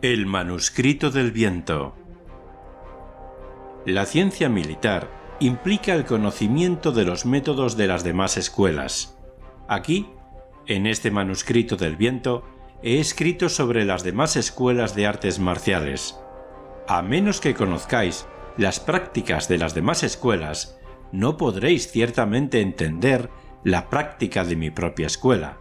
El 0.00 0.26
manuscrito 0.26 1.10
del 1.10 1.32
viento 1.32 1.96
La 3.84 4.06
ciencia 4.06 4.48
militar 4.48 5.10
implica 5.40 5.92
el 5.92 6.04
conocimiento 6.04 6.92
de 6.92 7.04
los 7.04 7.26
métodos 7.26 7.76
de 7.76 7.88
las 7.88 8.04
demás 8.04 8.36
escuelas. 8.36 9.18
Aquí, 9.66 10.08
en 10.68 10.86
este 10.86 11.10
manuscrito 11.10 11.76
del 11.76 11.96
viento, 11.96 12.44
he 12.80 13.00
escrito 13.00 13.48
sobre 13.48 13.84
las 13.84 14.04
demás 14.04 14.36
escuelas 14.36 14.94
de 14.94 15.08
artes 15.08 15.40
marciales. 15.40 16.16
A 16.86 17.02
menos 17.02 17.40
que 17.40 17.54
conozcáis 17.54 18.24
las 18.56 18.78
prácticas 18.78 19.48
de 19.48 19.58
las 19.58 19.74
demás 19.74 20.04
escuelas, 20.04 20.78
no 21.10 21.36
podréis 21.36 21.90
ciertamente 21.90 22.60
entender 22.60 23.30
la 23.64 23.90
práctica 23.90 24.44
de 24.44 24.54
mi 24.54 24.70
propia 24.70 25.08
escuela. 25.08 25.58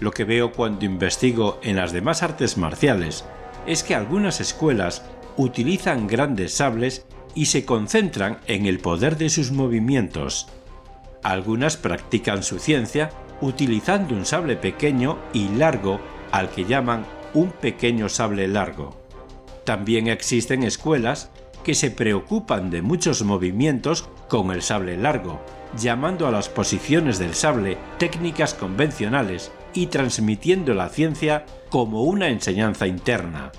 Lo 0.00 0.10
que 0.10 0.24
veo 0.24 0.50
cuando 0.50 0.84
investigo 0.84 1.60
en 1.62 1.76
las 1.76 1.92
demás 1.92 2.24
artes 2.24 2.56
marciales 2.56 3.24
es 3.66 3.82
que 3.82 3.94
algunas 3.94 4.40
escuelas 4.40 5.02
utilizan 5.36 6.06
grandes 6.06 6.54
sables 6.54 7.06
y 7.34 7.46
se 7.46 7.64
concentran 7.64 8.38
en 8.46 8.66
el 8.66 8.80
poder 8.80 9.16
de 9.16 9.30
sus 9.30 9.52
movimientos. 9.52 10.48
Algunas 11.22 11.76
practican 11.76 12.42
su 12.42 12.58
ciencia 12.58 13.10
utilizando 13.40 14.14
un 14.14 14.26
sable 14.26 14.56
pequeño 14.56 15.18
y 15.32 15.48
largo 15.48 16.00
al 16.32 16.50
que 16.50 16.64
llaman 16.64 17.04
un 17.34 17.50
pequeño 17.50 18.08
sable 18.08 18.48
largo. 18.48 19.00
También 19.64 20.08
existen 20.08 20.62
escuelas 20.62 21.30
que 21.62 21.74
se 21.74 21.90
preocupan 21.90 22.70
de 22.70 22.82
muchos 22.82 23.22
movimientos 23.22 24.08
con 24.28 24.50
el 24.50 24.62
sable 24.62 24.96
largo, 24.96 25.40
llamando 25.76 26.26
a 26.26 26.30
las 26.30 26.48
posiciones 26.48 27.18
del 27.18 27.34
sable 27.34 27.76
técnicas 27.98 28.54
convencionales 28.54 29.52
y 29.74 29.86
transmitiendo 29.86 30.74
la 30.74 30.88
ciencia 30.88 31.44
como 31.70 32.02
una 32.02 32.28
enseñanza 32.28 32.86
interna. 32.86 33.52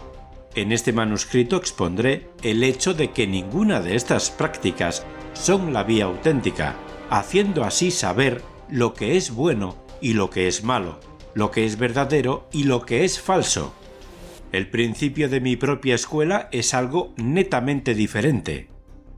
En 0.54 0.72
este 0.72 0.92
manuscrito 0.92 1.56
expondré 1.56 2.30
el 2.44 2.64
hecho 2.64 2.94
de 2.94 3.12
que 3.12 3.26
ninguna 3.26 3.80
de 3.80 3.96
estas 3.96 4.30
prácticas 4.30 5.06
son 5.34 5.72
la 5.72 5.84
vía 5.84 6.06
auténtica, 6.06 6.76
haciendo 7.10 7.64
así 7.64 7.90
saber 7.90 8.42
lo 8.70 8.94
que 8.94 9.16
es 9.16 9.32
bueno 9.32 9.78
y 10.02 10.14
lo 10.14 10.30
que 10.30 10.48
es 10.48 10.64
malo, 10.64 11.00
lo 11.34 11.52
que 11.52 11.66
es 11.66 11.78
verdadero 11.78 12.50
y 12.52 12.66
lo 12.66 12.86
que 12.86 13.06
es 13.06 13.22
falso. 13.22 13.74
El 14.52 14.70
principio 14.70 15.30
de 15.30 15.40
mi 15.40 15.56
propia 15.56 15.96
escuela 15.96 16.50
es 16.52 16.74
algo 16.74 17.14
netamente 17.16 17.94
diferente. 17.94 18.68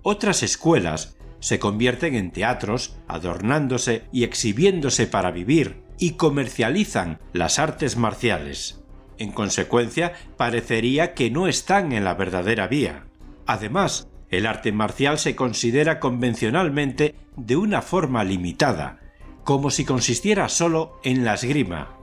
Otras 0.04 0.44
escuelas 0.44 1.18
se 1.40 1.58
convierten 1.58 2.14
en 2.14 2.32
teatros, 2.32 2.96
adornándose 3.08 4.04
y 4.12 4.24
exhibiéndose 4.24 5.08
para 5.08 5.32
vivir, 5.32 5.82
y 5.98 6.12
comercializan 6.12 7.20
las 7.34 7.58
artes 7.58 7.98
marciales. 7.98 8.83
En 9.18 9.32
consecuencia, 9.32 10.14
parecería 10.38 11.14
que 11.14 11.30
no 11.30 11.48
están 11.48 11.92
en 11.92 12.04
la 12.04 12.16
verdadera 12.16 12.68
vía. 12.68 13.06
Además, 13.46 14.08
el 14.30 14.48
arte 14.48 14.72
marcial 14.72 15.20
se 15.20 15.36
considera 15.36 16.00
convencionalmente 16.00 17.16
de 17.36 17.56
una 17.56 17.82
forma 17.82 18.24
limitada, 18.24 19.00
como 19.44 19.70
si 19.70 19.86
consistiera 19.86 20.50
solo 20.50 21.00
en 21.04 21.24
la 21.24 21.36
esgrima. 21.36 21.98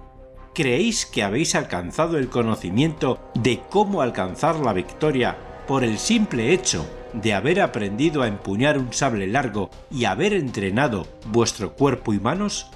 ¿Creéis 0.54 1.06
que 1.06 1.22
habéis 1.22 1.54
alcanzado 1.54 2.19
el 2.19 2.28
conocimiento 2.28 3.20
de 3.34 3.60
cómo 3.70 4.03
alcanzar 4.03 4.56
la 4.56 4.72
victoria 4.72 5.38
por 5.66 5.84
el 5.84 5.99
simple 5.99 6.53
hecho 6.53 6.88
de 7.12 7.34
haber 7.34 7.60
aprendido 7.60 8.22
a 8.22 8.28
empuñar 8.28 8.78
un 8.78 8.93
sable 8.93 9.26
largo 9.26 9.70
y 9.91 10.04
haber 10.04 10.32
entrenado 10.32 11.06
vuestro 11.26 11.72
cuerpo 11.75 12.12
y 12.12 12.20
manos? 12.20 12.70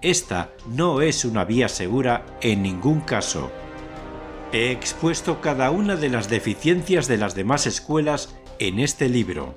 Esta 0.00 0.50
no 0.68 1.00
es 1.00 1.24
una 1.24 1.44
vía 1.44 1.68
segura 1.68 2.24
en 2.40 2.62
ningún 2.62 3.00
caso. 3.00 3.50
He 4.54 4.70
expuesto 4.70 5.40
cada 5.40 5.72
una 5.72 5.96
de 5.96 6.08
las 6.08 6.28
deficiencias 6.28 7.08
de 7.08 7.18
las 7.18 7.34
demás 7.34 7.66
escuelas 7.66 8.36
en 8.60 8.78
este 8.78 9.08
libro. 9.08 9.56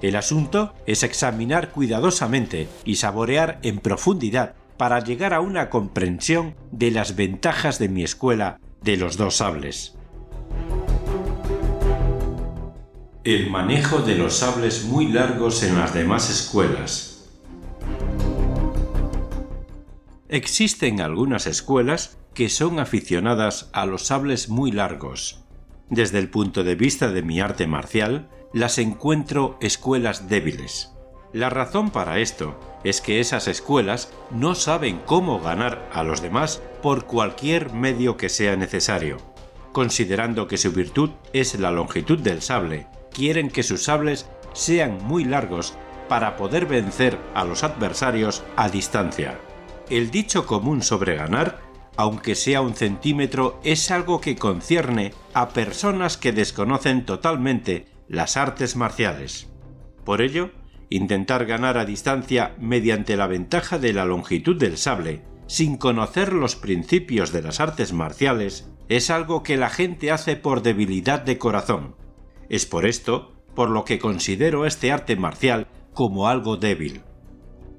El 0.00 0.16
asunto 0.16 0.72
es 0.86 1.02
examinar 1.02 1.72
cuidadosamente 1.72 2.66
y 2.86 2.96
saborear 2.96 3.58
en 3.62 3.80
profundidad 3.80 4.54
para 4.78 5.04
llegar 5.04 5.34
a 5.34 5.40
una 5.40 5.68
comprensión 5.68 6.54
de 6.70 6.90
las 6.90 7.16
ventajas 7.16 7.78
de 7.78 7.90
mi 7.90 8.02
escuela 8.02 8.58
de 8.80 8.96
los 8.96 9.18
dos 9.18 9.36
sables. 9.36 9.98
El 13.24 13.50
manejo 13.50 13.98
de 13.98 14.14
los 14.14 14.36
sables 14.36 14.86
muy 14.86 15.08
largos 15.08 15.62
en 15.62 15.76
las 15.76 15.92
demás 15.92 16.30
escuelas. 16.30 17.28
Existen 20.30 21.02
algunas 21.02 21.46
escuelas 21.46 22.16
que 22.34 22.48
son 22.48 22.78
aficionadas 22.78 23.70
a 23.72 23.86
los 23.86 24.06
sables 24.06 24.48
muy 24.48 24.72
largos. 24.72 25.44
Desde 25.88 26.18
el 26.18 26.28
punto 26.28 26.62
de 26.62 26.76
vista 26.76 27.08
de 27.08 27.22
mi 27.22 27.40
arte 27.40 27.66
marcial, 27.66 28.28
las 28.52 28.78
encuentro 28.78 29.58
escuelas 29.60 30.28
débiles. 30.28 30.92
La 31.32 31.50
razón 31.50 31.90
para 31.90 32.18
esto 32.18 32.58
es 32.82 33.00
que 33.00 33.20
esas 33.20 33.46
escuelas 33.46 34.12
no 34.30 34.54
saben 34.54 35.00
cómo 35.06 35.40
ganar 35.40 35.88
a 35.92 36.02
los 36.02 36.22
demás 36.22 36.62
por 36.82 37.06
cualquier 37.06 37.72
medio 37.72 38.16
que 38.16 38.28
sea 38.28 38.56
necesario. 38.56 39.18
Considerando 39.72 40.48
que 40.48 40.58
su 40.58 40.72
virtud 40.72 41.10
es 41.32 41.58
la 41.58 41.70
longitud 41.70 42.18
del 42.18 42.42
sable, 42.42 42.88
quieren 43.12 43.48
que 43.48 43.62
sus 43.62 43.84
sables 43.84 44.28
sean 44.52 44.98
muy 45.04 45.24
largos 45.24 45.74
para 46.08 46.36
poder 46.36 46.66
vencer 46.66 47.18
a 47.34 47.44
los 47.44 47.62
adversarios 47.62 48.42
a 48.56 48.68
distancia. 48.68 49.38
El 49.88 50.10
dicho 50.10 50.46
común 50.46 50.82
sobre 50.82 51.14
ganar, 51.14 51.60
aunque 51.96 52.34
sea 52.34 52.60
un 52.60 52.74
centímetro, 52.74 53.60
es 53.64 53.90
algo 53.90 54.20
que 54.20 54.36
concierne 54.36 55.12
a 55.34 55.50
personas 55.50 56.16
que 56.16 56.32
desconocen 56.32 57.04
totalmente 57.04 57.86
las 58.08 58.36
artes 58.36 58.76
marciales. 58.76 59.48
Por 60.04 60.22
ello, 60.22 60.50
intentar 60.88 61.46
ganar 61.46 61.78
a 61.78 61.84
distancia 61.84 62.54
mediante 62.58 63.16
la 63.16 63.26
ventaja 63.26 63.78
de 63.78 63.92
la 63.92 64.04
longitud 64.04 64.58
del 64.58 64.76
sable, 64.76 65.22
sin 65.46 65.76
conocer 65.76 66.32
los 66.32 66.56
principios 66.56 67.32
de 67.32 67.42
las 67.42 67.60
artes 67.60 67.92
marciales, 67.92 68.68
es 68.88 69.10
algo 69.10 69.42
que 69.42 69.56
la 69.56 69.70
gente 69.70 70.10
hace 70.10 70.36
por 70.36 70.62
debilidad 70.62 71.20
de 71.20 71.38
corazón. 71.38 71.94
Es 72.48 72.66
por 72.66 72.86
esto 72.86 73.32
por 73.54 73.70
lo 73.70 73.84
que 73.84 73.98
considero 73.98 74.66
este 74.66 74.90
arte 74.90 75.16
marcial 75.16 75.68
como 75.92 76.28
algo 76.28 76.56
débil. 76.56 77.02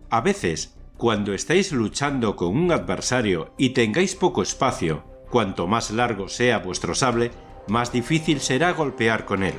A 0.09 0.21
veces, 0.21 0.77
cuando 1.01 1.34
estáis 1.34 1.73
luchando 1.73 2.38
con 2.38 2.56
un 2.56 2.72
adversario 2.72 3.53
y 3.57 3.72
tengáis 3.72 4.16
poco 4.16 4.41
espacio, 4.41 5.03
cuanto 5.29 5.67
más 5.67 5.91
largo 5.91 6.29
sea 6.29 6.59
vuestro 6.59 6.95
sable, 6.95 7.31
más 7.67 7.91
difícil 7.91 8.39
será 8.39 8.72
golpear 8.72 9.25
con 9.25 9.44
él 9.44 9.56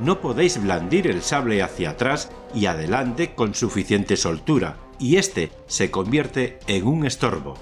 no 0.00 0.20
podéis 0.20 0.60
blandir 0.60 1.06
el 1.06 1.22
sable 1.22 1.62
hacia 1.62 1.90
atrás 1.90 2.30
y 2.54 2.66
adelante 2.66 3.34
con 3.34 3.54
suficiente 3.54 4.16
soltura, 4.16 4.76
y 4.98 5.16
éste 5.16 5.50
se 5.66 5.90
convierte 5.90 6.58
en 6.66 6.86
un 6.86 7.06
estorbo. 7.06 7.54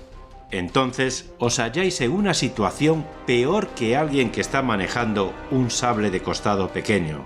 Entonces 0.50 1.32
os 1.38 1.58
halláis 1.58 2.00
en 2.00 2.12
una 2.12 2.34
situación 2.34 3.06
peor 3.26 3.69
que 3.69 3.96
alguien 3.96 4.31
que 4.31 4.40
está 4.40 4.62
manejando 4.62 5.32
un 5.50 5.70
sable 5.70 6.11
de 6.11 6.20
costado 6.20 6.69
pequeño. 6.69 7.23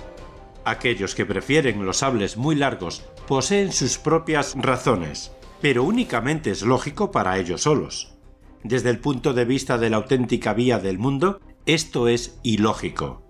Aquellos 0.65 1.15
que 1.15 1.27
prefieren 1.27 1.85
los 1.85 1.99
sables 1.99 2.37
muy 2.37 2.57
largos 2.57 3.05
poseen 3.27 3.73
sus 3.73 3.99
propias 3.99 4.55
razones, 4.57 5.33
pero 5.61 5.85
únicamente 5.85 6.51
es 6.51 6.63
lógico 6.63 7.11
para 7.11 7.39
ellos 7.39 7.63
solos. 7.63 8.17
Desde 8.63 8.91
el 8.91 8.99
punto 8.99 9.33
de 9.33 9.45
vista 9.45 9.79
de 9.79 9.91
la 9.91 9.97
auténtica 9.97 10.55
vía 10.55 10.79
del 10.79 10.99
mundo, 10.99 11.41
esto 11.67 12.09
es 12.09 12.39
ilógico 12.43 13.27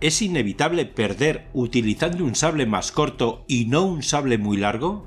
¿Es 0.00 0.20
inevitable 0.20 0.84
perder 0.84 1.48
utilizando 1.54 2.22
un 2.22 2.34
sable 2.34 2.66
más 2.66 2.92
corto 2.92 3.46
y 3.48 3.64
no 3.64 3.84
un 3.84 4.02
sable 4.02 4.36
muy 4.36 4.58
largo? 4.58 5.06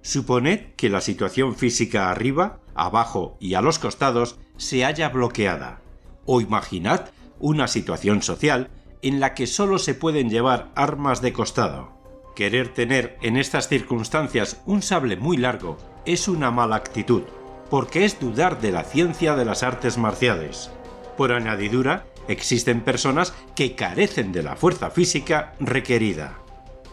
Suponed 0.00 0.74
que 0.76 0.88
la 0.88 1.02
situación 1.02 1.54
física 1.54 2.10
arriba, 2.10 2.60
abajo 2.74 3.36
y 3.38 3.52
a 3.52 3.60
los 3.60 3.78
costados 3.78 4.38
se 4.56 4.86
haya 4.86 5.10
bloqueada. 5.10 5.82
O 6.24 6.40
imaginad 6.40 7.10
una 7.38 7.68
situación 7.68 8.22
social 8.22 8.70
en 9.02 9.20
la 9.20 9.34
que 9.34 9.46
solo 9.46 9.78
se 9.78 9.94
pueden 9.94 10.30
llevar 10.30 10.72
armas 10.74 11.20
de 11.20 11.34
costado. 11.34 11.92
Querer 12.34 12.68
tener 12.74 13.16
en 13.22 13.36
estas 13.36 13.68
circunstancias 13.68 14.60
un 14.66 14.82
sable 14.82 15.16
muy 15.16 15.36
largo 15.36 15.78
es 16.04 16.26
una 16.26 16.50
mala 16.50 16.74
actitud, 16.74 17.22
porque 17.70 18.04
es 18.04 18.18
dudar 18.18 18.60
de 18.60 18.72
la 18.72 18.82
ciencia 18.82 19.36
de 19.36 19.44
las 19.44 19.62
artes 19.62 19.98
marciales. 19.98 20.70
Por 21.16 21.32
añadidura, 21.32 22.06
existen 22.26 22.80
personas 22.80 23.34
que 23.54 23.76
carecen 23.76 24.32
de 24.32 24.42
la 24.42 24.56
fuerza 24.56 24.90
física 24.90 25.54
requerida. 25.60 26.38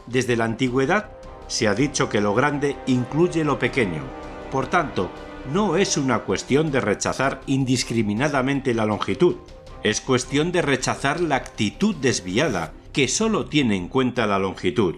Desde 0.06 0.36
la 0.36 0.46
antigüedad 0.46 1.10
se 1.48 1.68
ha 1.68 1.74
dicho 1.74 2.08
que 2.08 2.22
lo 2.22 2.36
grande 2.36 2.76
incluye 2.86 3.44
lo 3.44 3.58
pequeño. 3.58 4.04
Por 4.52 4.68
tanto, 4.68 5.10
no 5.52 5.76
es 5.76 5.98
una 5.98 6.20
cuestión 6.20 6.72
de 6.72 6.82
rechazar 6.82 7.42
indiscriminadamente 7.48 8.76
la 8.76 8.86
longitud, 8.86 9.38
es 9.84 10.02
cuestión 10.02 10.52
de 10.52 10.62
rechazar 10.62 11.20
la 11.20 11.38
actitud 11.38 11.96
desviada 11.96 12.74
que 12.94 13.08
solo 13.08 13.46
tiene 13.46 13.76
en 13.76 13.88
cuenta 13.88 14.28
la 14.28 14.38
longitud. 14.38 14.98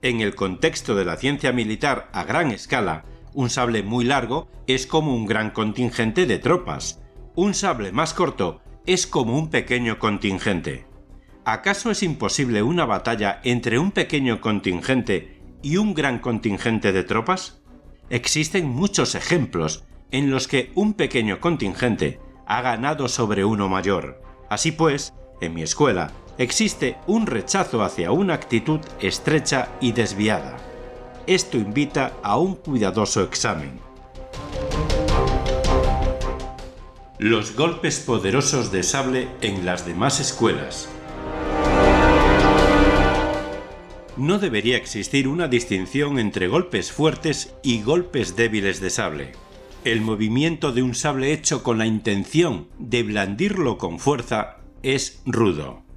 En 0.00 0.20
el 0.20 0.36
contexto 0.36 0.94
de 0.94 1.04
la 1.04 1.16
ciencia 1.16 1.52
militar 1.52 2.08
a 2.12 2.22
gran 2.22 2.52
escala, 2.52 3.04
un 3.34 3.50
sable 3.50 3.82
muy 3.82 4.04
largo 4.04 4.48
es 4.68 4.86
como 4.86 5.14
un 5.14 5.26
gran 5.26 5.50
contingente 5.50 6.24
de 6.26 6.38
tropas. 6.38 7.02
Un 7.34 7.52
sable 7.52 7.90
más 7.90 8.14
corto 8.14 8.60
es 8.86 9.08
como 9.08 9.36
un 9.36 9.50
pequeño 9.50 9.98
contingente. 9.98 10.86
¿Acaso 11.44 11.90
es 11.90 12.02
imposible 12.02 12.62
una 12.62 12.84
batalla 12.84 13.40
entre 13.42 13.78
un 13.78 13.90
pequeño 13.90 14.40
contingente 14.40 15.40
y 15.62 15.78
un 15.78 15.94
gran 15.94 16.20
contingente 16.20 16.92
de 16.92 17.02
tropas? 17.02 17.60
Existen 18.08 18.68
muchos 18.68 19.16
ejemplos 19.16 19.84
en 20.12 20.30
los 20.30 20.46
que 20.46 20.70
un 20.74 20.94
pequeño 20.94 21.40
contingente 21.40 22.20
ha 22.46 22.62
ganado 22.62 23.08
sobre 23.08 23.44
uno 23.44 23.68
mayor. 23.68 24.22
Así 24.48 24.70
pues, 24.72 25.12
en 25.40 25.54
mi 25.54 25.62
escuela 25.62 26.12
existe 26.38 26.96
un 27.08 27.26
rechazo 27.26 27.82
hacia 27.82 28.12
una 28.12 28.34
actitud 28.34 28.80
estrecha 29.00 29.68
y 29.80 29.92
desviada. 29.92 30.56
Esto 31.26 31.58
invita 31.58 32.14
a 32.22 32.38
un 32.38 32.54
cuidadoso 32.54 33.22
examen. 33.22 33.80
Los 37.18 37.56
golpes 37.56 37.98
poderosos 37.98 38.70
de 38.70 38.84
sable 38.84 39.28
en 39.42 39.66
las 39.66 39.84
demás 39.84 40.20
escuelas. 40.20 40.88
No 44.16 44.38
debería 44.38 44.76
existir 44.76 45.26
una 45.26 45.48
distinción 45.48 46.18
entre 46.18 46.48
golpes 46.48 46.92
fuertes 46.92 47.54
y 47.62 47.82
golpes 47.82 48.36
débiles 48.36 48.80
de 48.80 48.90
sable. 48.90 49.32
El 49.84 50.00
movimiento 50.00 50.72
de 50.72 50.82
un 50.82 50.94
sable 50.94 51.32
hecho 51.32 51.62
con 51.62 51.78
la 51.78 51.86
intención 51.86 52.68
de 52.78 53.02
blandirlo 53.02 53.78
con 53.78 53.98
fuerza 53.98 54.58
es 54.82 55.22
rudo. 55.26 55.87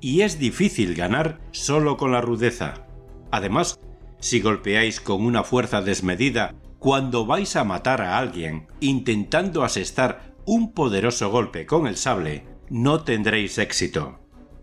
Y 0.00 0.22
es 0.22 0.38
difícil 0.38 0.94
ganar 0.94 1.40
solo 1.50 1.96
con 1.96 2.12
la 2.12 2.20
rudeza. 2.20 2.86
Además, 3.30 3.78
si 4.18 4.40
golpeáis 4.40 5.00
con 5.00 5.24
una 5.24 5.44
fuerza 5.44 5.82
desmedida 5.82 6.54
cuando 6.78 7.26
vais 7.26 7.56
a 7.56 7.64
matar 7.64 8.00
a 8.00 8.18
alguien 8.18 8.66
intentando 8.80 9.62
asestar 9.62 10.34
un 10.46 10.72
poderoso 10.72 11.30
golpe 11.30 11.66
con 11.66 11.86
el 11.86 11.96
sable, 11.96 12.44
no 12.70 13.02
tendréis 13.02 13.58
éxito. 13.58 14.18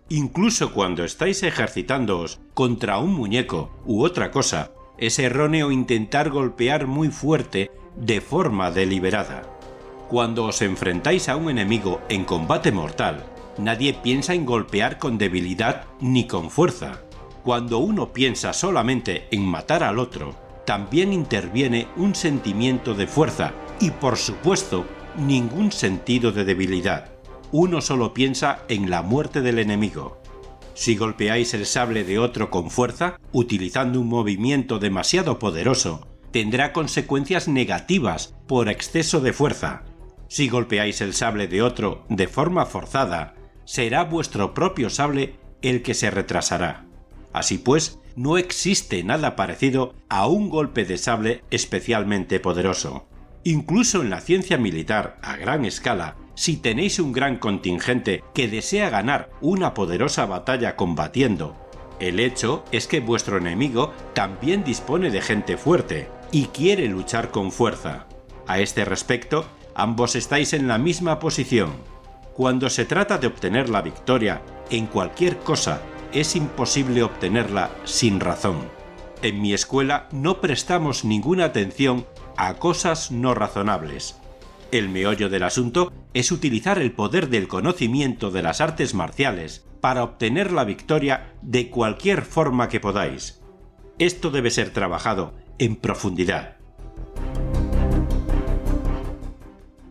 Incluso 0.09 0.73
cuando 0.73 1.03
estáis 1.03 1.43
ejercitándoos 1.43 2.39
contra 2.53 2.97
un 2.97 3.13
muñeco 3.13 3.71
u 3.85 4.03
otra 4.03 4.31
cosa, 4.31 4.71
es 4.97 5.19
erróneo 5.19 5.71
intentar 5.71 6.29
golpear 6.29 6.87
muy 6.87 7.09
fuerte 7.09 7.69
de 7.95 8.21
forma 8.21 8.71
deliberada. 8.71 9.43
Cuando 10.07 10.45
os 10.45 10.61
enfrentáis 10.61 11.29
a 11.29 11.35
un 11.35 11.49
enemigo 11.49 12.01
en 12.09 12.23
combate 12.23 12.71
mortal, 12.71 13.25
nadie 13.57 13.93
piensa 13.93 14.33
en 14.33 14.45
golpear 14.45 14.97
con 14.97 15.17
debilidad 15.17 15.85
ni 15.99 16.27
con 16.27 16.49
fuerza. 16.49 17.01
Cuando 17.43 17.79
uno 17.79 18.13
piensa 18.13 18.53
solamente 18.53 19.27
en 19.31 19.45
matar 19.45 19.83
al 19.83 19.99
otro, 19.99 20.35
también 20.65 21.13
interviene 21.13 21.87
un 21.95 22.15
sentimiento 22.15 22.93
de 22.93 23.07
fuerza 23.07 23.53
y 23.79 23.91
por 23.91 24.17
supuesto 24.17 24.85
ningún 25.15 25.71
sentido 25.71 26.31
de 26.31 26.43
debilidad 26.43 27.17
uno 27.51 27.81
solo 27.81 28.13
piensa 28.13 28.63
en 28.67 28.89
la 28.89 29.01
muerte 29.01 29.41
del 29.41 29.59
enemigo. 29.59 30.21
Si 30.73 30.95
golpeáis 30.95 31.53
el 31.53 31.65
sable 31.65 32.03
de 32.03 32.19
otro 32.19 32.49
con 32.49 32.69
fuerza, 32.69 33.19
utilizando 33.31 33.99
un 33.99 34.07
movimiento 34.07 34.79
demasiado 34.79 35.39
poderoso, 35.39 36.07
tendrá 36.31 36.73
consecuencias 36.73 37.47
negativas 37.47 38.35
por 38.47 38.69
exceso 38.69 39.21
de 39.21 39.33
fuerza. 39.33 39.83
Si 40.27 40.49
golpeáis 40.49 41.01
el 41.01 41.13
sable 41.13 41.47
de 41.47 41.61
otro 41.61 42.05
de 42.09 42.27
forma 42.27 42.65
forzada, 42.65 43.33
será 43.67 44.05
vuestro 44.05 44.53
propio 44.53 44.89
sable 44.89 45.35
el 45.61 45.83
que 45.83 45.93
se 45.93 46.09
retrasará. 46.09 46.85
Así 47.33 47.57
pues, 47.57 47.99
no 48.15 48.37
existe 48.37 49.03
nada 49.03 49.35
parecido 49.35 49.93
a 50.09 50.25
un 50.25 50.49
golpe 50.49 50.85
de 50.85 50.97
sable 50.97 51.43
especialmente 51.51 52.39
poderoso. 52.39 53.05
Incluso 53.43 54.01
en 54.01 54.09
la 54.09 54.21
ciencia 54.21 54.57
militar 54.57 55.19
a 55.21 55.35
gran 55.35 55.65
escala, 55.65 56.15
si 56.33 56.55
tenéis 56.57 56.99
un 56.99 57.11
gran 57.11 57.37
contingente 57.37 58.23
que 58.33 58.47
desea 58.47 58.89
ganar 58.89 59.29
una 59.41 59.73
poderosa 59.73 60.25
batalla 60.25 60.75
combatiendo, 60.75 61.55
el 61.99 62.19
hecho 62.19 62.63
es 62.71 62.87
que 62.87 63.01
vuestro 63.01 63.37
enemigo 63.37 63.93
también 64.13 64.63
dispone 64.63 65.11
de 65.11 65.21
gente 65.21 65.57
fuerte 65.57 66.07
y 66.31 66.45
quiere 66.45 66.87
luchar 66.87 67.31
con 67.31 67.51
fuerza. 67.51 68.07
A 68.47 68.59
este 68.59 68.85
respecto, 68.85 69.45
ambos 69.75 70.15
estáis 70.15 70.53
en 70.53 70.67
la 70.67 70.77
misma 70.77 71.19
posición. 71.19 71.96
Cuando 72.37 72.69
se 72.69 72.85
trata 72.85 73.17
de 73.17 73.25
obtener 73.25 73.67
la 73.67 73.81
victoria 73.81 74.43
en 74.69 74.85
cualquier 74.85 75.39
cosa, 75.39 75.81
es 76.13 76.35
imposible 76.35 77.01
obtenerla 77.01 77.71
sin 77.83 78.19
razón. 78.19 78.69
En 79.23 79.41
mi 79.41 79.53
escuela 79.53 80.07
no 80.11 80.39
prestamos 80.39 81.03
ninguna 81.03 81.45
atención 81.45 82.05
a 82.37 82.53
cosas 82.53 83.09
no 83.09 83.33
razonables. 83.33 84.19
El 84.71 84.87
meollo 84.87 85.29
del 85.29 85.41
asunto 85.41 85.91
es 86.13 86.31
utilizar 86.31 86.77
el 86.77 86.91
poder 86.91 87.29
del 87.29 87.47
conocimiento 87.47 88.29
de 88.29 88.43
las 88.43 88.61
artes 88.61 88.93
marciales 88.93 89.65
para 89.81 90.03
obtener 90.03 90.51
la 90.51 90.63
victoria 90.63 91.33
de 91.41 91.71
cualquier 91.71 92.21
forma 92.21 92.69
que 92.69 92.79
podáis. 92.79 93.41
Esto 93.97 94.29
debe 94.29 94.51
ser 94.51 94.69
trabajado 94.69 95.33
en 95.57 95.75
profundidad. 95.75 96.56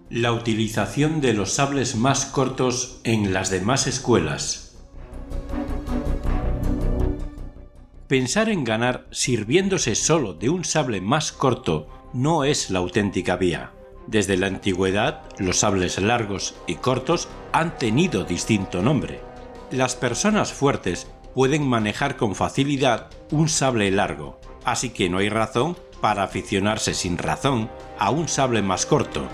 La 0.09 0.33
utilización 0.33 1.21
de 1.21 1.35
los 1.35 1.55
sables 1.55 1.97
más 1.97 2.27
cortos 2.27 3.01
en 3.03 3.33
las 3.33 3.51
demás 3.51 3.89
escuelas. 3.89 4.77
Pensar 8.07 8.49
en 8.49 8.63
ganar 8.63 9.09
sirviéndose 9.11 9.97
solo 9.97 10.33
de 10.33 10.49
un 10.49 10.65
sable 10.65 11.01
más 11.01 11.33
corto 11.33 11.89
no 12.13 12.45
es 12.45 12.71
la 12.71 12.79
auténtica 12.79 13.35
vía. 13.35 13.73
Desde 14.07 14.37
la 14.37 14.47
antigüedad, 14.47 15.25
los 15.39 15.59
sables 15.59 16.01
largos 16.01 16.55
y 16.69 16.77
cortos 16.77 17.27
han 17.51 17.77
tenido 17.77 18.23
distinto 18.23 18.83
nombre. 18.83 19.19
Las 19.73 19.97
personas 19.97 20.53
fuertes 20.53 21.09
pueden 21.35 21.67
manejar 21.67 22.17
con 22.17 22.37
facilidad 22.37 23.11
un 23.33 23.49
sable 23.49 23.91
largo, 23.91 24.39
así 24.65 24.91
que 24.91 25.09
no 25.09 25.19
hay 25.19 25.31
razón 25.31 25.77
para 26.01 26.23
aficionarse 26.23 26.95
sin 26.95 27.19
razón 27.19 27.69
a 27.99 28.11
un 28.11 28.29
sable 28.29 28.63
más 28.63 28.87
corto. 28.87 29.27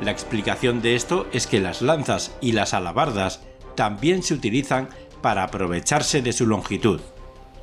La 0.00 0.10
explicación 0.10 0.82
de 0.82 0.96
esto 0.96 1.26
es 1.32 1.46
que 1.46 1.60
las 1.60 1.80
lanzas 1.80 2.36
y 2.40 2.52
las 2.52 2.74
alabardas 2.74 3.42
también 3.74 4.22
se 4.22 4.34
utilizan 4.34 4.88
para 5.22 5.44
aprovecharse 5.44 6.20
de 6.20 6.32
su 6.32 6.46
longitud. 6.46 7.00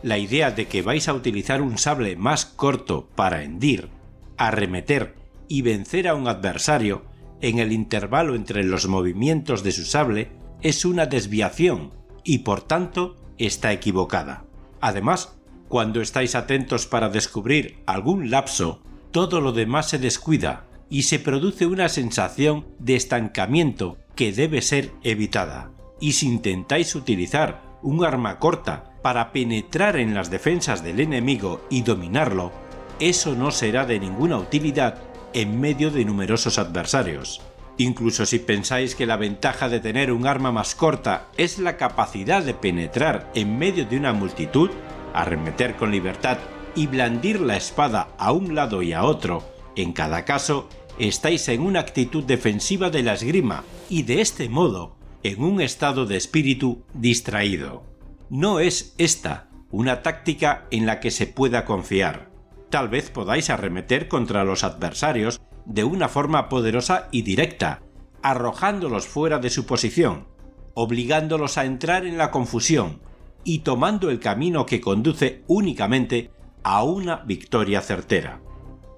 La 0.01 0.17
idea 0.17 0.51
de 0.51 0.67
que 0.67 0.81
vais 0.81 1.07
a 1.07 1.13
utilizar 1.13 1.61
un 1.61 1.77
sable 1.77 2.15
más 2.15 2.45
corto 2.45 3.07
para 3.15 3.43
hendir, 3.43 3.89
arremeter 4.38 5.15
y 5.47 5.61
vencer 5.61 6.07
a 6.07 6.15
un 6.15 6.27
adversario 6.27 7.03
en 7.41 7.59
el 7.59 7.71
intervalo 7.71 8.35
entre 8.35 8.63
los 8.63 8.88
movimientos 8.88 9.63
de 9.63 9.71
su 9.71 9.83
sable 9.83 10.31
es 10.61 10.85
una 10.85 11.05
desviación 11.05 11.91
y 12.23 12.39
por 12.39 12.61
tanto 12.61 13.17
está 13.38 13.73
equivocada. 13.73 14.45
Además, 14.79 15.38
cuando 15.67 16.01
estáis 16.01 16.35
atentos 16.35 16.88
para 16.88 17.09
descubrir 17.09 17.83
algún 17.85 18.31
lapso, 18.31 18.81
todo 19.11 19.41
lo 19.41 19.51
demás 19.51 19.89
se 19.89 20.00
descuida 20.00 20.71
y 20.91 21.03
se 21.03 21.19
produce 21.19 21.65
una 21.65 21.88
sensación 21.88 22.67
de 22.77 22.98
estancamiento 22.98 23.98
que 24.13 24.33
debe 24.33 24.62
ser 24.62 24.91
evitada. 25.03 25.71
Y 26.01 26.12
si 26.12 26.27
intentáis 26.27 26.93
utilizar 26.95 27.63
un 27.81 28.03
arma 28.03 28.38
corta 28.39 28.91
para 29.01 29.31
penetrar 29.31 29.95
en 29.95 30.13
las 30.13 30.29
defensas 30.29 30.83
del 30.83 31.00
enemigo 31.00 31.62
y 31.69 31.81
dominarlo, 31.83 32.51
eso 33.00 33.33
no 33.36 33.51
será 33.51 33.86
de 33.86 34.00
ninguna 34.00 34.38
utilidad 34.38 34.98
en 35.33 35.62
medio 35.62 35.91
de 35.91 36.03
numerosos 36.03 36.60
adversarios. 36.60 37.41
Incluso 37.77 38.25
si 38.25 38.39
pensáis 38.39 38.93
que 38.93 39.05
la 39.05 39.15
ventaja 39.15 39.69
de 39.69 39.79
tener 39.79 40.12
un 40.12 40.27
arma 40.27 40.51
más 40.51 40.75
corta 40.75 41.29
es 41.38 41.57
la 41.57 41.77
capacidad 41.77 42.43
de 42.43 42.53
penetrar 42.53 43.31
en 43.33 43.57
medio 43.57 43.86
de 43.86 43.95
una 43.95 44.12
multitud, 44.12 44.69
arremeter 45.13 45.77
con 45.77 45.89
libertad 45.89 46.38
y 46.75 46.88
blandir 46.88 47.39
la 47.39 47.55
espada 47.55 48.10
a 48.17 48.33
un 48.33 48.55
lado 48.55 48.81
y 48.81 48.91
a 48.91 49.03
otro, 49.03 49.43
en 49.75 49.93
cada 49.93 50.25
caso 50.25 50.67
estáis 51.08 51.48
en 51.50 51.62
una 51.62 51.79
actitud 51.79 52.24
defensiva 52.24 52.91
de 52.91 53.01
la 53.01 53.13
esgrima 53.13 53.63
y 53.89 54.03
de 54.03 54.22
este 54.22 54.50
modo 54.50 54.96
en 55.24 55.43
un 55.43 55.60
estado 55.60 56.05
de 56.05 56.15
espíritu 56.15 56.84
distraído. 56.93 57.84
No 58.29 58.60
es 58.60 58.93
esta 58.98 59.50
una 59.72 60.03
táctica 60.03 60.67
en 60.70 60.86
la 60.86 61.00
que 61.00 61.10
se 61.10 61.27
pueda 61.27 61.65
confiar. 61.65 62.29
Tal 62.70 62.88
vez 62.88 63.10
podáis 63.10 63.50
arremeter 63.50 64.08
contra 64.08 64.43
los 64.43 64.63
adversarios 64.63 65.41
de 65.65 65.84
una 65.84 66.08
forma 66.08 66.50
poderosa 66.50 67.08
y 67.12 67.24
directa, 67.24 67.81
arrojándolos 68.22 69.08
fuera 69.08 69.39
de 69.39 69.50
su 69.50 69.65
posición, 69.65 70.27
obligándolos 70.75 71.58
a 71.58 71.65
entrar 71.65 72.05
en 72.05 72.17
la 72.17 72.29
confusión 72.31 73.01
y 73.43 73.60
tomando 73.60 74.10
el 74.10 74.20
camino 74.20 74.65
que 74.67 74.81
conduce 74.81 75.43
únicamente 75.48 76.29
a 76.63 76.84
una 76.84 77.17
victoria 77.17 77.81
certera. 77.81 78.41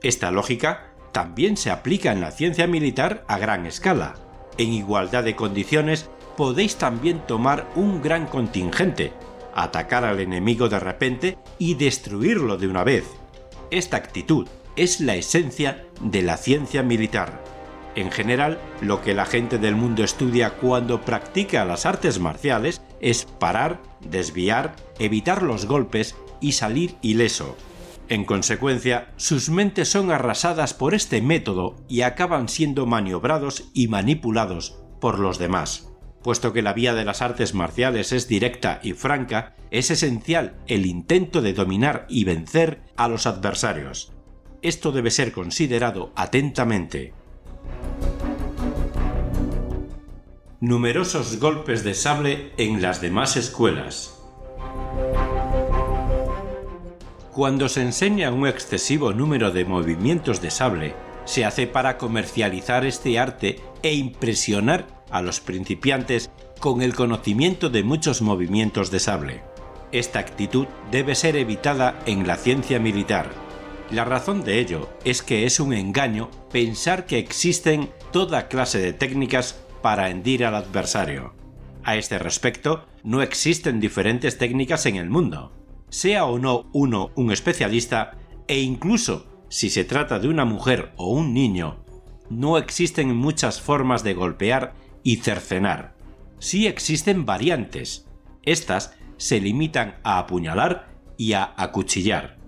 Esta 0.01 0.31
lógica 0.31 0.92
también 1.13 1.55
se 1.55 1.71
aplica 1.71 2.11
en 2.11 2.19
la 2.19 2.31
ciencia 2.31 2.67
militar 2.67 3.23
a 3.27 3.37
gran 3.37 3.65
escala. 3.65 4.15
En 4.57 4.73
igualdad 4.73 5.23
de 5.23 5.35
condiciones 5.37 6.09
podéis 6.35 6.75
también 6.75 7.21
tomar 7.25 7.69
un 7.75 8.01
gran 8.01 8.25
contingente, 8.25 9.13
atacar 9.55 10.03
al 10.03 10.19
enemigo 10.19 10.67
de 10.67 10.79
repente 10.79 11.37
y 11.59 11.75
destruirlo 11.75 12.57
de 12.57 12.67
una 12.67 12.83
vez. 12.83 13.05
Esta 13.71 13.97
actitud 13.97 14.47
es 14.75 14.99
la 14.99 15.15
esencia 15.15 15.85
de 16.01 16.23
la 16.23 16.35
ciencia 16.35 16.83
militar. 16.83 17.43
En 17.95 18.11
general, 18.11 18.57
lo 18.81 19.01
que 19.01 19.13
la 19.13 19.25
gente 19.25 19.59
del 19.59 19.75
mundo 19.75 20.03
estudia 20.03 20.55
cuando 20.55 21.01
practica 21.01 21.63
las 21.63 21.85
artes 21.85 22.19
marciales 22.19 22.81
es 23.01 23.25
parar, 23.25 23.79
desviar, 23.99 24.75
evitar 24.97 25.43
los 25.43 25.67
golpes 25.67 26.15
y 26.41 26.53
salir 26.53 26.95
ileso. 27.03 27.55
En 28.13 28.25
consecuencia, 28.25 29.11
sus 29.17 29.49
mentes 29.49 29.89
son 29.89 30.11
arrasadas 30.11 30.75
por 30.75 30.93
este 30.93 31.19
método 31.19 31.77
y 31.89 32.01
acaban 32.01 32.47
siendo 32.47 32.85
maniobrados 32.85 33.71
y 33.73 33.87
manipulados 33.87 34.77
por 35.01 35.17
los 35.17 35.39
demás. 35.39 35.89
Puesto 36.21 36.53
que 36.53 36.61
la 36.61 36.73
vía 36.73 36.93
de 36.93 37.05
las 37.05 37.23
artes 37.23 37.55
marciales 37.55 38.11
es 38.11 38.27
directa 38.27 38.79
y 38.83 38.93
franca, 38.93 39.55
es 39.71 39.89
esencial 39.89 40.57
el 40.67 40.85
intento 40.85 41.41
de 41.41 41.53
dominar 41.53 42.05
y 42.07 42.23
vencer 42.23 42.83
a 42.97 43.07
los 43.07 43.25
adversarios. 43.25 44.13
Esto 44.61 44.91
debe 44.91 45.09
ser 45.09 45.31
considerado 45.31 46.13
atentamente. 46.15 47.15
Numerosos 50.59 51.39
golpes 51.39 51.83
de 51.83 51.95
sable 51.95 52.51
en 52.57 52.79
las 52.79 53.01
demás 53.01 53.37
escuelas. 53.37 54.19
Cuando 57.33 57.67
se 57.67 57.81
enseña 57.81 58.31
un 58.31 58.45
excesivo 58.45 59.11
número 59.11 59.49
de 59.49 59.65
movimientos 59.65 60.39
de 60.39 60.51
sable, 60.51 60.93
se 61.25 61.45
hace 61.45 61.65
para 61.65 61.97
comercializar 61.97 62.85
este 62.85 63.17
arte 63.17 63.59
e 63.81 63.95
impresionar 63.95 64.85
a 65.09 65.23
los 65.23 65.39
principiantes 65.39 66.29
con 66.59 66.83
el 66.83 66.93
conocimiento 66.93 67.71
de 67.71 67.81
muchos 67.81 68.21
movimientos 68.21 68.91
de 68.91 68.99
sable. 68.99 69.41
Esta 69.91 70.19
actitud 70.19 70.67
debe 70.91 71.15
ser 71.15 71.35
evitada 71.35 71.99
en 72.05 72.27
la 72.27 72.35
ciencia 72.35 72.77
militar. 72.77 73.31
La 73.89 74.05
razón 74.05 74.43
de 74.43 74.59
ello 74.59 74.87
es 75.03 75.23
que 75.23 75.47
es 75.47 75.59
un 75.59 75.73
engaño 75.73 76.29
pensar 76.51 77.07
que 77.07 77.17
existen 77.17 77.89
toda 78.11 78.47
clase 78.47 78.77
de 78.77 78.93
técnicas 78.93 79.59
para 79.81 80.11
hendir 80.11 80.45
al 80.45 80.53
adversario. 80.53 81.33
A 81.83 81.95
este 81.95 82.19
respecto, 82.19 82.85
no 83.03 83.23
existen 83.23 83.79
diferentes 83.79 84.37
técnicas 84.37 84.85
en 84.85 84.97
el 84.97 85.09
mundo 85.09 85.51
sea 85.93 86.25
o 86.25 86.39
no 86.39 86.65
uno 86.73 87.11
un 87.13 87.31
especialista, 87.31 88.17
e 88.47 88.61
incluso 88.61 89.27
si 89.47 89.69
se 89.69 89.83
trata 89.83 90.17
de 90.17 90.27
una 90.27 90.43
mujer 90.43 90.91
o 90.97 91.11
un 91.11 91.35
niño, 91.35 91.85
no 92.31 92.57
existen 92.57 93.15
muchas 93.15 93.61
formas 93.61 94.03
de 94.03 94.15
golpear 94.15 94.73
y 95.03 95.17
cercenar. 95.17 95.95
Sí 96.39 96.65
existen 96.65 97.27
variantes. 97.27 98.07
Estas 98.41 98.95
se 99.17 99.39
limitan 99.39 99.99
a 100.03 100.17
apuñalar 100.17 100.87
y 101.15 101.33
a 101.33 101.53
acuchillar. 101.57 102.39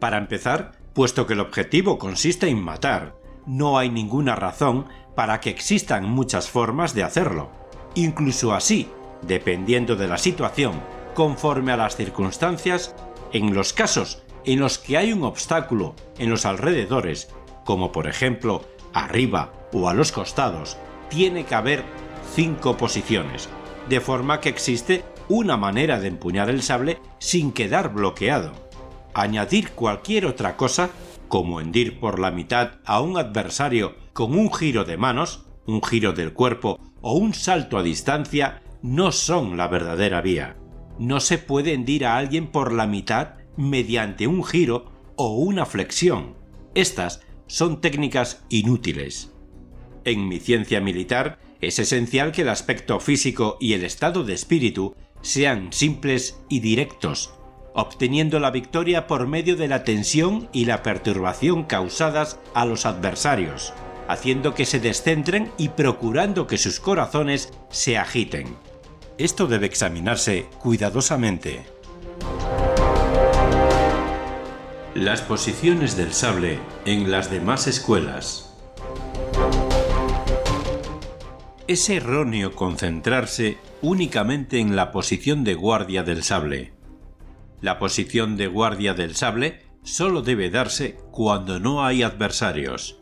Para 0.00 0.16
empezar, 0.16 0.72
puesto 0.94 1.26
que 1.26 1.34
el 1.34 1.40
objetivo 1.40 1.98
consiste 1.98 2.48
en 2.48 2.62
matar, 2.62 3.16
no 3.46 3.76
hay 3.76 3.90
ninguna 3.90 4.34
razón 4.34 4.86
para 5.14 5.40
que 5.40 5.50
existan 5.50 6.08
muchas 6.08 6.48
formas 6.48 6.94
de 6.94 7.02
hacerlo. 7.02 7.50
Incluso 7.94 8.54
así, 8.54 8.88
dependiendo 9.20 9.94
de 9.94 10.08
la 10.08 10.16
situación 10.16 10.93
conforme 11.14 11.72
a 11.72 11.76
las 11.76 11.96
circunstancias 11.96 12.94
en 13.32 13.54
los 13.54 13.72
casos 13.72 14.22
en 14.44 14.60
los 14.60 14.78
que 14.78 14.96
hay 14.96 15.12
un 15.12 15.24
obstáculo 15.24 15.94
en 16.18 16.30
los 16.30 16.44
alrededores, 16.44 17.28
como 17.64 17.92
por 17.92 18.06
ejemplo 18.06 18.64
arriba 18.92 19.52
o 19.72 19.88
a 19.88 19.94
los 19.94 20.12
costados, 20.12 20.76
tiene 21.08 21.44
que 21.44 21.54
haber 21.54 21.84
cinco 22.34 22.76
posiciones, 22.76 23.48
de 23.88 24.00
forma 24.00 24.40
que 24.40 24.48
existe 24.48 25.04
una 25.28 25.56
manera 25.56 25.98
de 25.98 26.08
empuñar 26.08 26.50
el 26.50 26.62
sable 26.62 26.98
sin 27.18 27.52
quedar 27.52 27.92
bloqueado. 27.92 28.52
Añadir 29.14 29.70
cualquier 29.70 30.26
otra 30.26 30.56
cosa, 30.56 30.90
como 31.28 31.60
hendir 31.60 31.98
por 31.98 32.18
la 32.18 32.30
mitad 32.30 32.72
a 32.84 33.00
un 33.00 33.16
adversario 33.16 33.94
con 34.12 34.38
un 34.38 34.52
giro 34.52 34.84
de 34.84 34.96
manos, 34.96 35.46
un 35.66 35.82
giro 35.82 36.12
del 36.12 36.34
cuerpo 36.34 36.78
o 37.00 37.14
un 37.14 37.32
salto 37.32 37.78
a 37.78 37.82
distancia, 37.82 38.62
no 38.82 39.12
son 39.12 39.56
la 39.56 39.68
verdadera 39.68 40.20
vía 40.20 40.56
no 40.98 41.20
se 41.20 41.38
puede 41.38 41.72
hendir 41.72 42.06
a 42.06 42.16
alguien 42.16 42.46
por 42.48 42.72
la 42.72 42.86
mitad 42.86 43.34
mediante 43.56 44.26
un 44.26 44.44
giro 44.44 44.92
o 45.16 45.36
una 45.36 45.66
flexión. 45.66 46.34
Estas 46.74 47.20
son 47.46 47.80
técnicas 47.80 48.44
inútiles. 48.48 49.32
En 50.04 50.28
mi 50.28 50.40
ciencia 50.40 50.80
militar 50.80 51.38
es 51.60 51.78
esencial 51.78 52.32
que 52.32 52.42
el 52.42 52.48
aspecto 52.48 53.00
físico 53.00 53.56
y 53.60 53.72
el 53.72 53.84
estado 53.84 54.24
de 54.24 54.34
espíritu 54.34 54.94
sean 55.22 55.72
simples 55.72 56.38
y 56.48 56.60
directos, 56.60 57.34
obteniendo 57.74 58.38
la 58.38 58.50
victoria 58.50 59.06
por 59.06 59.26
medio 59.26 59.56
de 59.56 59.68
la 59.68 59.84
tensión 59.84 60.48
y 60.52 60.66
la 60.66 60.82
perturbación 60.82 61.64
causadas 61.64 62.38
a 62.54 62.66
los 62.66 62.84
adversarios, 62.84 63.72
haciendo 64.08 64.54
que 64.54 64.66
se 64.66 64.80
descentren 64.80 65.50
y 65.56 65.70
procurando 65.70 66.46
que 66.46 66.58
sus 66.58 66.80
corazones 66.80 67.52
se 67.70 67.96
agiten. 67.96 68.56
Esto 69.16 69.46
debe 69.46 69.66
examinarse 69.66 70.48
cuidadosamente. 70.58 71.64
Las 74.96 75.22
posiciones 75.22 75.96
del 75.96 76.12
sable 76.12 76.58
en 76.84 77.12
las 77.12 77.30
demás 77.30 77.68
escuelas. 77.68 78.56
Es 81.68 81.88
erróneo 81.90 82.56
concentrarse 82.56 83.56
únicamente 83.82 84.58
en 84.58 84.74
la 84.74 84.90
posición 84.90 85.44
de 85.44 85.54
guardia 85.54 86.02
del 86.02 86.24
sable. 86.24 86.72
La 87.60 87.78
posición 87.78 88.36
de 88.36 88.48
guardia 88.48 88.94
del 88.94 89.14
sable 89.14 89.60
solo 89.84 90.22
debe 90.22 90.50
darse 90.50 90.96
cuando 91.12 91.60
no 91.60 91.84
hay 91.84 92.02
adversarios. 92.02 92.98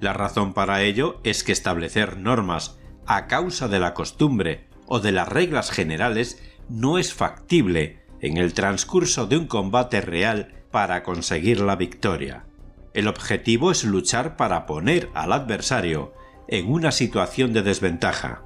La 0.00 0.12
razón 0.12 0.52
para 0.52 0.82
ello 0.82 1.18
es 1.24 1.44
que 1.44 1.52
establecer 1.52 2.18
normas 2.18 2.78
a 3.06 3.26
causa 3.26 3.68
de 3.68 3.80
la 3.80 3.94
costumbre 3.94 4.69
o 4.92 4.98
de 4.98 5.12
las 5.12 5.28
reglas 5.28 5.70
generales 5.70 6.42
no 6.68 6.98
es 6.98 7.14
factible 7.14 8.00
en 8.20 8.36
el 8.38 8.54
transcurso 8.54 9.26
de 9.28 9.38
un 9.38 9.46
combate 9.46 10.00
real 10.00 10.64
para 10.72 11.04
conseguir 11.04 11.60
la 11.60 11.76
victoria. 11.76 12.44
El 12.92 13.06
objetivo 13.06 13.70
es 13.70 13.84
luchar 13.84 14.36
para 14.36 14.66
poner 14.66 15.08
al 15.14 15.32
adversario 15.32 16.12
en 16.48 16.68
una 16.68 16.90
situación 16.90 17.52
de 17.52 17.62
desventaja. 17.62 18.42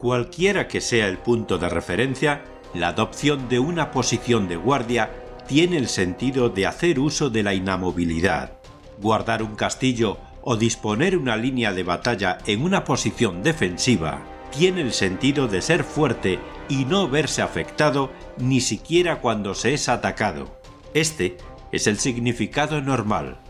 Cualquiera 0.00 0.66
que 0.66 0.80
sea 0.80 1.06
el 1.06 1.18
punto 1.18 1.58
de 1.58 1.68
referencia, 1.68 2.42
la 2.74 2.88
adopción 2.88 3.48
de 3.48 3.60
una 3.60 3.92
posición 3.92 4.48
de 4.48 4.56
guardia 4.56 5.10
tiene 5.46 5.76
el 5.76 5.86
sentido 5.86 6.48
de 6.48 6.66
hacer 6.66 6.98
uso 6.98 7.30
de 7.30 7.44
la 7.44 7.54
inamovilidad. 7.54 8.54
Guardar 9.00 9.44
un 9.44 9.54
castillo 9.54 10.18
o 10.42 10.56
disponer 10.56 11.16
una 11.16 11.36
línea 11.36 11.72
de 11.72 11.84
batalla 11.84 12.38
en 12.48 12.64
una 12.64 12.82
posición 12.82 13.44
defensiva 13.44 14.37
tiene 14.56 14.80
el 14.80 14.92
sentido 14.92 15.48
de 15.48 15.62
ser 15.62 15.84
fuerte 15.84 16.38
y 16.68 16.84
no 16.84 17.08
verse 17.08 17.42
afectado 17.42 18.10
ni 18.38 18.60
siquiera 18.60 19.20
cuando 19.20 19.54
se 19.54 19.74
es 19.74 19.88
atacado. 19.88 20.60
Este 20.94 21.36
es 21.72 21.86
el 21.86 21.98
significado 21.98 22.80
normal. 22.80 23.40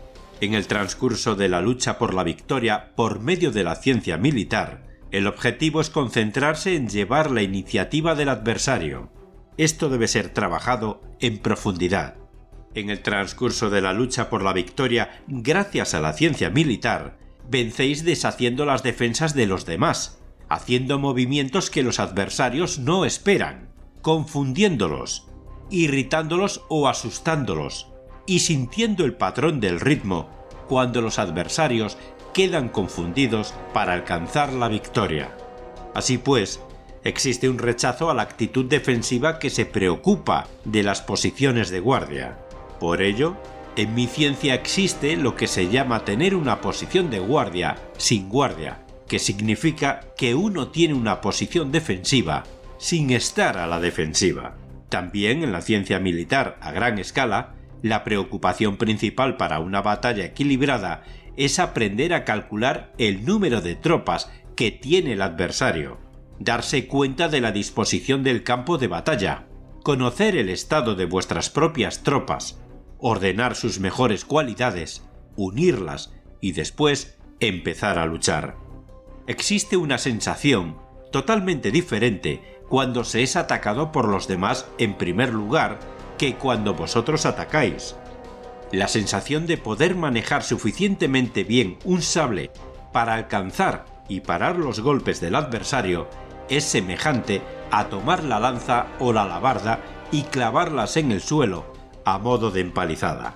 En 0.41 0.53
el 0.53 0.67
transcurso 0.67 1.35
de 1.35 1.49
la 1.49 1.61
lucha 1.61 1.97
por 1.97 2.13
la 2.13 2.23
victoria 2.23 2.91
por 2.95 3.19
medio 3.19 3.51
de 3.51 3.63
la 3.63 3.75
ciencia 3.75 4.17
militar, 4.17 4.83
el 5.11 5.27
objetivo 5.27 5.81
es 5.81 5.89
concentrarse 5.89 6.75
en 6.75 6.87
llevar 6.87 7.31
la 7.31 7.41
iniciativa 7.41 8.15
del 8.15 8.29
adversario. 8.29 9.11
Esto 9.57 9.89
debe 9.89 10.07
ser 10.07 10.29
trabajado 10.29 11.01
en 11.19 11.39
profundidad. 11.39 12.15
En 12.75 12.89
el 12.89 13.01
transcurso 13.01 13.69
de 13.69 13.81
la 13.81 13.93
lucha 13.93 14.29
por 14.29 14.43
la 14.43 14.53
victoria, 14.53 15.23
gracias 15.27 15.93
a 15.93 15.99
la 15.99 16.13
ciencia 16.13 16.49
militar, 16.49 17.17
vencéis 17.49 18.05
deshaciendo 18.05 18.65
las 18.65 18.83
defensas 18.83 19.33
de 19.33 19.47
los 19.47 19.65
demás, 19.65 20.18
haciendo 20.49 20.99
movimientos 20.99 21.69
que 21.69 21.83
los 21.83 21.99
adversarios 21.99 22.79
no 22.79 23.05
esperan, 23.05 23.69
confundiéndolos, 24.01 25.27
irritándolos 25.69 26.63
o 26.69 26.87
asustándolos, 26.87 27.87
y 28.25 28.39
sintiendo 28.39 29.05
el 29.05 29.13
patrón 29.13 29.59
del 29.59 29.79
ritmo 29.79 30.29
cuando 30.67 31.01
los 31.01 31.19
adversarios 31.19 31.97
quedan 32.33 32.69
confundidos 32.69 33.53
para 33.73 33.93
alcanzar 33.93 34.53
la 34.53 34.67
victoria. 34.67 35.35
Así 35.95 36.17
pues, 36.17 36.59
Existe 37.03 37.47
un 37.47 37.59
rechazo 37.59 38.09
a 38.09 38.13
la 38.13 38.23
actitud 38.23 38.65
defensiva 38.65 39.39
que 39.39 39.49
se 39.49 39.65
preocupa 39.65 40.47
de 40.65 40.83
las 40.83 41.01
posiciones 41.01 41.69
de 41.69 41.79
guardia. 41.79 42.37
Por 42.79 43.01
ello, 43.01 43.37
en 43.77 43.95
mi 43.95 44.07
ciencia 44.07 44.53
existe 44.53 45.15
lo 45.15 45.35
que 45.35 45.47
se 45.47 45.69
llama 45.69 46.03
tener 46.03 46.35
una 46.35 46.59
posición 46.59 47.09
de 47.09 47.19
guardia 47.19 47.77
sin 47.97 48.27
guardia, 48.27 48.83
que 49.09 49.19
significa 49.19 50.13
que 50.15 50.35
uno 50.35 50.69
tiene 50.69 50.93
una 50.93 51.19
posición 51.19 51.73
defensiva 51.73 52.45
sin 52.77 53.09
estar 53.09 53.57
a 53.57 53.67
la 53.67 53.81
defensiva. 53.81 54.55
También 54.87 55.43
en 55.43 55.51
la 55.51 55.61
ciencia 55.61 55.99
militar 55.99 56.57
a 56.61 56.71
gran 56.71 56.97
escala, 56.99 57.55
la 57.81 58.05
preocupación 58.05 58.77
principal 58.77 59.35
para 59.35 59.59
una 59.59 59.81
batalla 59.81 60.23
equilibrada 60.23 61.03
es 61.35 61.59
aprender 61.59 62.13
a 62.13 62.23
calcular 62.23 62.93
el 62.97 63.25
número 63.25 63.61
de 63.61 63.75
tropas 63.75 64.31
que 64.55 64.71
tiene 64.71 65.13
el 65.13 65.21
adversario, 65.21 65.97
darse 66.39 66.87
cuenta 66.87 67.29
de 67.29 67.41
la 67.41 67.51
disposición 67.51 68.23
del 68.23 68.43
campo 68.43 68.77
de 68.77 68.87
batalla, 68.87 69.47
conocer 69.83 70.35
el 70.35 70.49
estado 70.49 70.95
de 70.95 71.05
vuestras 71.05 71.49
propias 71.49 72.03
tropas, 72.03 72.61
ordenar 72.99 73.55
sus 73.55 73.79
mejores 73.79 74.25
cualidades, 74.25 75.03
unirlas 75.35 76.13
y 76.41 76.51
después 76.51 77.17
empezar 77.39 77.97
a 77.97 78.05
luchar. 78.05 78.68
Existe 79.29 79.77
una 79.77 79.99
sensación 79.99 80.77
totalmente 81.11 81.69
diferente 81.69 82.41
cuando 82.67 83.03
se 83.03 83.21
es 83.21 83.35
atacado 83.35 83.91
por 83.91 84.07
los 84.07 84.27
demás 84.27 84.65
en 84.79 84.95
primer 84.95 85.35
lugar 85.35 85.77
que 86.17 86.33
cuando 86.33 86.73
vosotros 86.73 87.27
atacáis. 87.27 87.95
La 88.71 88.87
sensación 88.87 89.45
de 89.45 89.57
poder 89.57 89.93
manejar 89.93 90.41
suficientemente 90.41 91.43
bien 91.43 91.77
un 91.85 92.01
sable 92.01 92.49
para 92.91 93.13
alcanzar 93.13 93.85
y 94.07 94.21
parar 94.21 94.57
los 94.57 94.79
golpes 94.79 95.21
del 95.21 95.35
adversario 95.35 96.07
es 96.49 96.63
semejante 96.63 97.43
a 97.69 97.87
tomar 97.87 98.23
la 98.23 98.39
lanza 98.39 98.87
o 98.97 99.13
la 99.13 99.25
alabarda 99.25 99.79
y 100.11 100.23
clavarlas 100.23 100.97
en 100.97 101.11
el 101.11 101.21
suelo 101.21 101.71
a 102.03 102.17
modo 102.17 102.49
de 102.49 102.61
empalizada. 102.61 103.35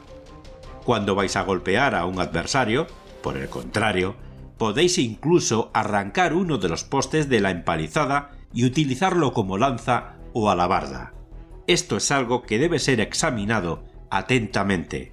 Cuando 0.86 1.14
vais 1.14 1.36
a 1.36 1.44
golpear 1.44 1.94
a 1.94 2.08
un 2.08 2.20
adversario, 2.20 2.88
por 3.22 3.38
el 3.38 3.48
contrario, 3.48 4.16
podéis 4.64 4.98
incluso 4.98 5.72
arrancar 5.74 6.34
uno 6.34 6.58
de 6.58 6.70
los 6.70 6.86
postes 6.86 7.28
de 7.28 7.42
la 7.42 7.52
empalizada 7.52 8.32
y 8.54 8.64
utilizarlo 8.64 9.34
como 9.34 9.58
lanza 9.58 10.14
o 10.32 10.50
alabarda. 10.50 11.14
Esto 11.68 11.98
es 11.98 12.12
algo 12.12 12.44
que 12.44 12.60
debe 12.60 12.80
ser 12.80 13.02
examinado 13.02 13.84
atentamente. 14.10 15.12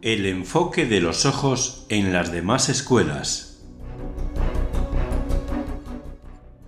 El 0.00 0.24
enfoque 0.24 0.86
de 0.86 1.02
los 1.02 1.26
ojos 1.26 1.84
en 1.90 2.14
las 2.14 2.32
demás 2.32 2.70
escuelas. 2.70 3.62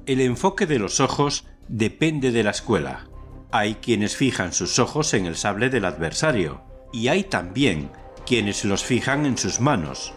El 0.05 0.21
enfoque 0.21 0.67
de 0.67 0.79
los 0.79 1.01
ojos 1.01 1.47
depende 1.67 2.31
de 2.31 2.43
la 2.43 2.51
escuela. 2.51 3.09
Hay 3.53 3.77
quienes 3.77 4.17
fijan 4.17 4.53
sus 4.53 4.79
ojos 4.79 5.15
en 5.15 5.25
el 5.25 5.35
sable 5.35 5.71
del 5.71 5.87
adversario, 5.87 6.61
y 6.93 7.09
hay 7.09 7.25
también 7.25 7.89
quienes 8.26 8.64
los 8.64 8.85
fijan 8.85 9.25
en 9.25 9.38
sus 9.38 9.61
manos. 9.61 10.12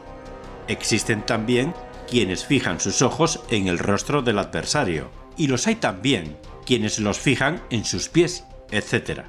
Existen 0.67 1.25
también 1.25 1.73
quienes 2.09 2.43
fijan 2.43 2.79
sus 2.79 3.01
ojos 3.01 3.41
en 3.49 3.67
el 3.67 3.77
rostro 3.77 4.21
del 4.21 4.39
adversario, 4.39 5.11
y 5.37 5.47
los 5.47 5.67
hay 5.67 5.75
también 5.75 6.37
quienes 6.65 6.99
los 6.99 7.19
fijan 7.19 7.61
en 7.69 7.85
sus 7.85 8.09
pies, 8.09 8.43
etc. 8.71 9.21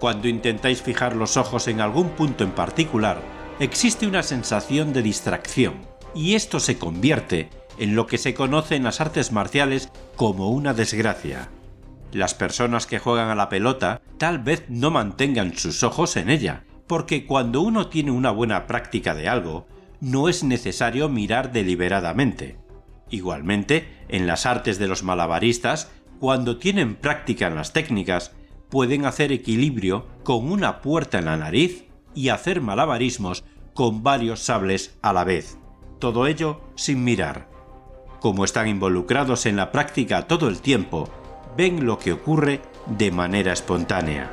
Cuando 0.00 0.28
intentáis 0.28 0.82
fijar 0.82 1.14
los 1.14 1.36
ojos 1.36 1.68
en 1.68 1.80
algún 1.80 2.10
punto 2.10 2.44
en 2.44 2.50
particular, 2.50 3.22
existe 3.60 4.06
una 4.06 4.22
sensación 4.22 4.92
de 4.92 5.02
distracción, 5.02 5.74
y 6.14 6.34
esto 6.34 6.58
se 6.58 6.78
convierte 6.78 7.48
en 7.78 7.94
lo 7.94 8.06
que 8.06 8.18
se 8.18 8.34
conoce 8.34 8.76
en 8.76 8.84
las 8.84 9.00
artes 9.00 9.30
marciales 9.32 9.90
como 10.16 10.50
una 10.50 10.74
desgracia. 10.74 11.48
Las 12.12 12.34
personas 12.34 12.86
que 12.86 12.98
juegan 12.98 13.28
a 13.28 13.36
la 13.36 13.48
pelota 13.48 14.02
tal 14.18 14.40
vez 14.40 14.64
no 14.68 14.90
mantengan 14.90 15.56
sus 15.56 15.84
ojos 15.84 16.16
en 16.16 16.28
ella, 16.28 16.64
porque 16.90 17.24
cuando 17.24 17.60
uno 17.60 17.86
tiene 17.86 18.10
una 18.10 18.32
buena 18.32 18.66
práctica 18.66 19.14
de 19.14 19.28
algo, 19.28 19.68
no 20.00 20.28
es 20.28 20.42
necesario 20.42 21.08
mirar 21.08 21.52
deliberadamente. 21.52 22.56
Igualmente, 23.10 23.86
en 24.08 24.26
las 24.26 24.44
artes 24.44 24.80
de 24.80 24.88
los 24.88 25.04
malabaristas, 25.04 25.92
cuando 26.18 26.58
tienen 26.58 26.96
práctica 26.96 27.46
en 27.46 27.54
las 27.54 27.72
técnicas, 27.72 28.32
pueden 28.70 29.06
hacer 29.06 29.30
equilibrio 29.30 30.08
con 30.24 30.50
una 30.50 30.80
puerta 30.80 31.20
en 31.20 31.26
la 31.26 31.36
nariz 31.36 31.84
y 32.12 32.30
hacer 32.30 32.60
malabarismos 32.60 33.44
con 33.72 34.02
varios 34.02 34.40
sables 34.40 34.98
a 35.00 35.12
la 35.12 35.22
vez. 35.22 35.58
Todo 36.00 36.26
ello 36.26 36.60
sin 36.74 37.04
mirar. 37.04 37.48
Como 38.18 38.44
están 38.44 38.66
involucrados 38.66 39.46
en 39.46 39.54
la 39.54 39.70
práctica 39.70 40.26
todo 40.26 40.48
el 40.48 40.60
tiempo, 40.60 41.08
ven 41.56 41.86
lo 41.86 42.00
que 42.00 42.14
ocurre 42.14 42.62
de 42.88 43.12
manera 43.12 43.52
espontánea. 43.52 44.32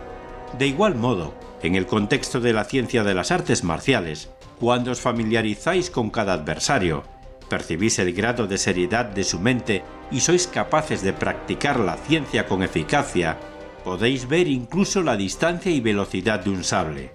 De 0.57 0.65
igual 0.65 0.95
modo, 0.95 1.35
en 1.61 1.75
el 1.75 1.85
contexto 1.85 2.39
de 2.39 2.53
la 2.53 2.63
ciencia 2.63 3.03
de 3.03 3.13
las 3.13 3.31
artes 3.31 3.63
marciales, 3.63 4.29
cuando 4.59 4.91
os 4.91 5.01
familiarizáis 5.01 5.89
con 5.89 6.09
cada 6.09 6.33
adversario, 6.33 7.03
percibís 7.49 7.99
el 7.99 8.13
grado 8.13 8.47
de 8.47 8.57
seriedad 8.57 9.05
de 9.05 9.23
su 9.23 9.39
mente 9.39 9.83
y 10.11 10.19
sois 10.19 10.47
capaces 10.47 11.01
de 11.01 11.13
practicar 11.13 11.79
la 11.79 11.97
ciencia 11.97 12.47
con 12.47 12.63
eficacia, 12.63 13.37
podéis 13.83 14.27
ver 14.27 14.47
incluso 14.47 15.01
la 15.01 15.15
distancia 15.15 15.71
y 15.71 15.79
velocidad 15.79 16.41
de 16.41 16.49
un 16.49 16.63
sable. 16.63 17.11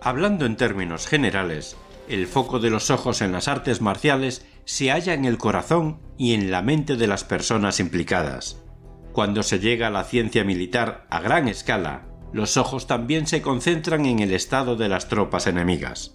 Hablando 0.00 0.46
en 0.46 0.56
términos 0.56 1.06
generales, 1.06 1.76
el 2.08 2.26
foco 2.26 2.58
de 2.58 2.70
los 2.70 2.90
ojos 2.90 3.20
en 3.20 3.32
las 3.32 3.48
artes 3.48 3.80
marciales 3.80 4.44
se 4.64 4.90
halla 4.90 5.14
en 5.14 5.24
el 5.24 5.38
corazón 5.38 6.00
y 6.16 6.34
en 6.34 6.50
la 6.50 6.62
mente 6.62 6.96
de 6.96 7.06
las 7.06 7.24
personas 7.24 7.80
implicadas. 7.80 8.62
Cuando 9.12 9.42
se 9.42 9.58
llega 9.58 9.88
a 9.88 9.90
la 9.90 10.04
ciencia 10.04 10.44
militar 10.44 11.06
a 11.10 11.20
gran 11.20 11.48
escala, 11.48 12.07
los 12.32 12.56
ojos 12.56 12.86
también 12.86 13.26
se 13.26 13.42
concentran 13.42 14.06
en 14.06 14.18
el 14.18 14.32
estado 14.32 14.76
de 14.76 14.88
las 14.88 15.08
tropas 15.08 15.46
enemigas. 15.46 16.14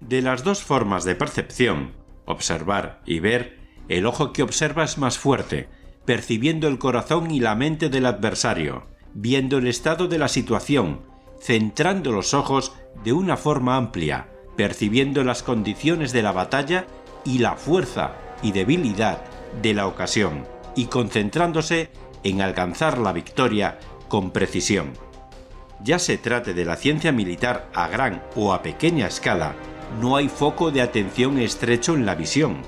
De 0.00 0.22
las 0.22 0.44
dos 0.44 0.62
formas 0.62 1.04
de 1.04 1.16
percepción, 1.16 1.92
observar 2.24 3.02
y 3.04 3.20
ver, 3.20 3.58
el 3.88 4.06
ojo 4.06 4.32
que 4.32 4.42
observa 4.42 4.84
es 4.84 4.98
más 4.98 5.18
fuerte, 5.18 5.68
percibiendo 6.04 6.68
el 6.68 6.78
corazón 6.78 7.30
y 7.30 7.40
la 7.40 7.54
mente 7.54 7.88
del 7.88 8.06
adversario, 8.06 8.86
viendo 9.14 9.58
el 9.58 9.66
estado 9.66 10.06
de 10.06 10.18
la 10.18 10.28
situación, 10.28 11.00
centrando 11.40 12.12
los 12.12 12.34
ojos 12.34 12.72
de 13.02 13.12
una 13.12 13.36
forma 13.36 13.76
amplia, 13.76 14.28
percibiendo 14.56 15.24
las 15.24 15.42
condiciones 15.42 16.12
de 16.12 16.22
la 16.22 16.32
batalla 16.32 16.86
y 17.24 17.38
la 17.38 17.56
fuerza 17.56 18.12
y 18.42 18.52
debilidad 18.52 19.22
de 19.60 19.74
la 19.74 19.86
ocasión, 19.86 20.46
y 20.76 20.86
concentrándose 20.86 21.90
en 22.22 22.42
alcanzar 22.42 22.98
la 22.98 23.12
victoria 23.12 23.78
con 24.08 24.30
precisión 24.30 25.07
ya 25.82 25.98
se 25.98 26.18
trate 26.18 26.54
de 26.54 26.64
la 26.64 26.76
ciencia 26.76 27.12
militar 27.12 27.68
a 27.74 27.88
gran 27.88 28.22
o 28.34 28.52
a 28.52 28.62
pequeña 28.62 29.06
escala, 29.06 29.54
no 30.00 30.16
hay 30.16 30.28
foco 30.28 30.70
de 30.70 30.82
atención 30.82 31.38
estrecho 31.38 31.94
en 31.94 32.06
la 32.06 32.14
visión. 32.14 32.58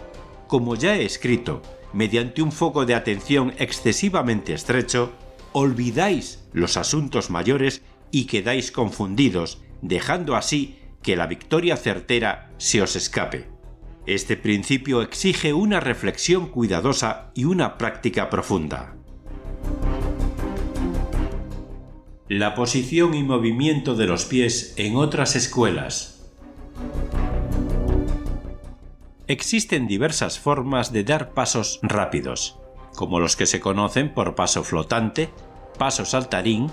Como 0.47 0.75
ya 0.75 0.97
he 0.97 1.05
escrito, 1.05 1.63
mediante 1.93 2.43
un 2.43 2.53
foco 2.53 2.87
de 2.87 2.95
atención 2.95 3.55
excesivamente 3.59 4.55
estrecho, 4.55 5.13
olvidáis 5.53 6.45
los 6.53 6.77
asuntos 6.77 7.31
mayores 7.31 7.83
y 8.11 8.25
quedáis 8.25 8.73
confundidos, 8.73 9.63
dejando 9.83 10.37
así 10.37 10.79
que 11.03 11.17
la 11.17 11.27
victoria 11.27 11.77
certera 11.77 12.51
se 12.59 12.83
os 12.83 12.97
escape. 12.97 13.49
Este 14.07 14.37
principio 14.37 15.03
exige 15.03 15.53
una 15.53 15.79
reflexión 15.79 16.49
cuidadosa 16.49 17.31
y 17.35 17.45
una 17.45 17.79
práctica 17.79 18.31
profunda. 18.31 18.97
La 22.31 22.55
posición 22.55 23.15
y 23.15 23.25
movimiento 23.25 23.97
de 23.97 24.07
los 24.07 24.25
pies 24.25 24.75
en 24.77 24.95
otras 24.95 25.35
escuelas. 25.35 26.31
Existen 29.27 29.89
diversas 29.89 30.39
formas 30.39 30.93
de 30.93 31.03
dar 31.03 31.33
pasos 31.33 31.81
rápidos, 31.83 32.57
como 32.95 33.19
los 33.19 33.35
que 33.35 33.47
se 33.47 33.59
conocen 33.59 34.15
por 34.15 34.37
paso 34.37 34.63
flotante, 34.63 35.31
paso 35.77 36.05
saltarín, 36.05 36.71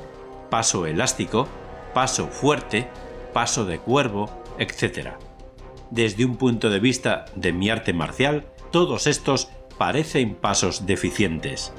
paso 0.52 0.86
elástico, 0.86 1.48
paso 1.92 2.28
fuerte, 2.28 2.88
paso 3.34 3.66
de 3.66 3.80
cuervo, 3.80 4.30
etc. 4.60 5.14
Desde 5.90 6.24
un 6.24 6.38
punto 6.38 6.70
de 6.70 6.80
vista 6.80 7.26
de 7.36 7.52
mi 7.52 7.72
arte 7.72 7.94
marcial, 7.94 8.46
todos 8.72 9.08
estos 9.08 9.50
parecen 9.80 10.36
pasos 10.36 10.86
deficientes. 10.86 11.74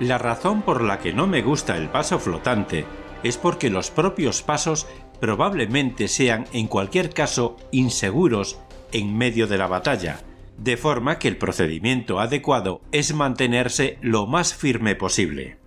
La 0.00 0.18
razón 0.18 0.60
por 0.60 0.82
la 0.82 0.98
que 0.98 1.14
no 1.14 1.26
me 1.26 1.40
gusta 1.40 1.78
el 1.78 1.88
paso 1.88 2.18
flotante 2.18 2.84
es 3.22 3.36
porque 3.36 3.70
los 3.70 3.90
propios 3.90 4.42
pasos 4.42 4.86
probablemente 5.20 6.08
sean 6.08 6.46
en 6.52 6.66
cualquier 6.66 7.10
caso 7.10 7.56
inseguros 7.70 8.58
en 8.92 9.16
medio 9.16 9.46
de 9.46 9.58
la 9.58 9.66
batalla, 9.66 10.20
de 10.58 10.76
forma 10.76 11.18
que 11.18 11.28
el 11.28 11.36
procedimiento 11.36 12.20
adecuado 12.20 12.82
es 12.92 13.14
mantenerse 13.14 13.98
lo 14.00 14.26
más 14.26 14.54
firme 14.54 14.94
posible. 14.94 15.58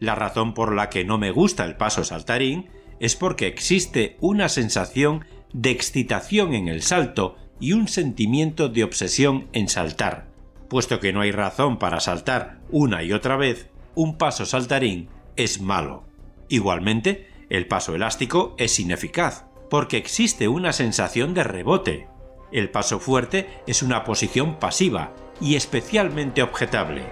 La 0.00 0.14
razón 0.14 0.54
por 0.54 0.74
la 0.74 0.90
que 0.90 1.04
no 1.04 1.18
me 1.18 1.30
gusta 1.30 1.64
el 1.64 1.76
paso 1.76 2.04
saltarín 2.04 2.68
es 3.00 3.16
porque 3.16 3.46
existe 3.46 4.16
una 4.20 4.48
sensación 4.48 5.24
de 5.52 5.70
excitación 5.70 6.54
en 6.54 6.68
el 6.68 6.82
salto 6.82 7.36
y 7.60 7.72
un 7.72 7.88
sentimiento 7.88 8.68
de 8.68 8.84
obsesión 8.84 9.48
en 9.52 9.68
saltar. 9.68 10.28
puesto 10.68 11.00
que 11.00 11.14
no 11.14 11.22
hay 11.22 11.32
razón 11.32 11.78
para 11.78 11.98
saltar 11.98 12.60
una 12.70 13.02
y 13.02 13.12
otra 13.12 13.38
vez, 13.38 13.70
un 13.94 14.18
paso 14.18 14.44
saltarín 14.44 15.08
es 15.34 15.62
malo. 15.62 16.07
Igualmente, 16.48 17.28
el 17.50 17.66
paso 17.66 17.94
elástico 17.94 18.54
es 18.58 18.78
ineficaz, 18.78 19.44
porque 19.70 19.96
existe 19.96 20.48
una 20.48 20.72
sensación 20.72 21.34
de 21.34 21.44
rebote. 21.44 22.08
El 22.52 22.70
paso 22.70 22.98
fuerte 22.98 23.48
es 23.66 23.82
una 23.82 24.04
posición 24.04 24.58
pasiva 24.58 25.14
y 25.40 25.56
especialmente 25.56 26.42
objetable. 26.42 27.02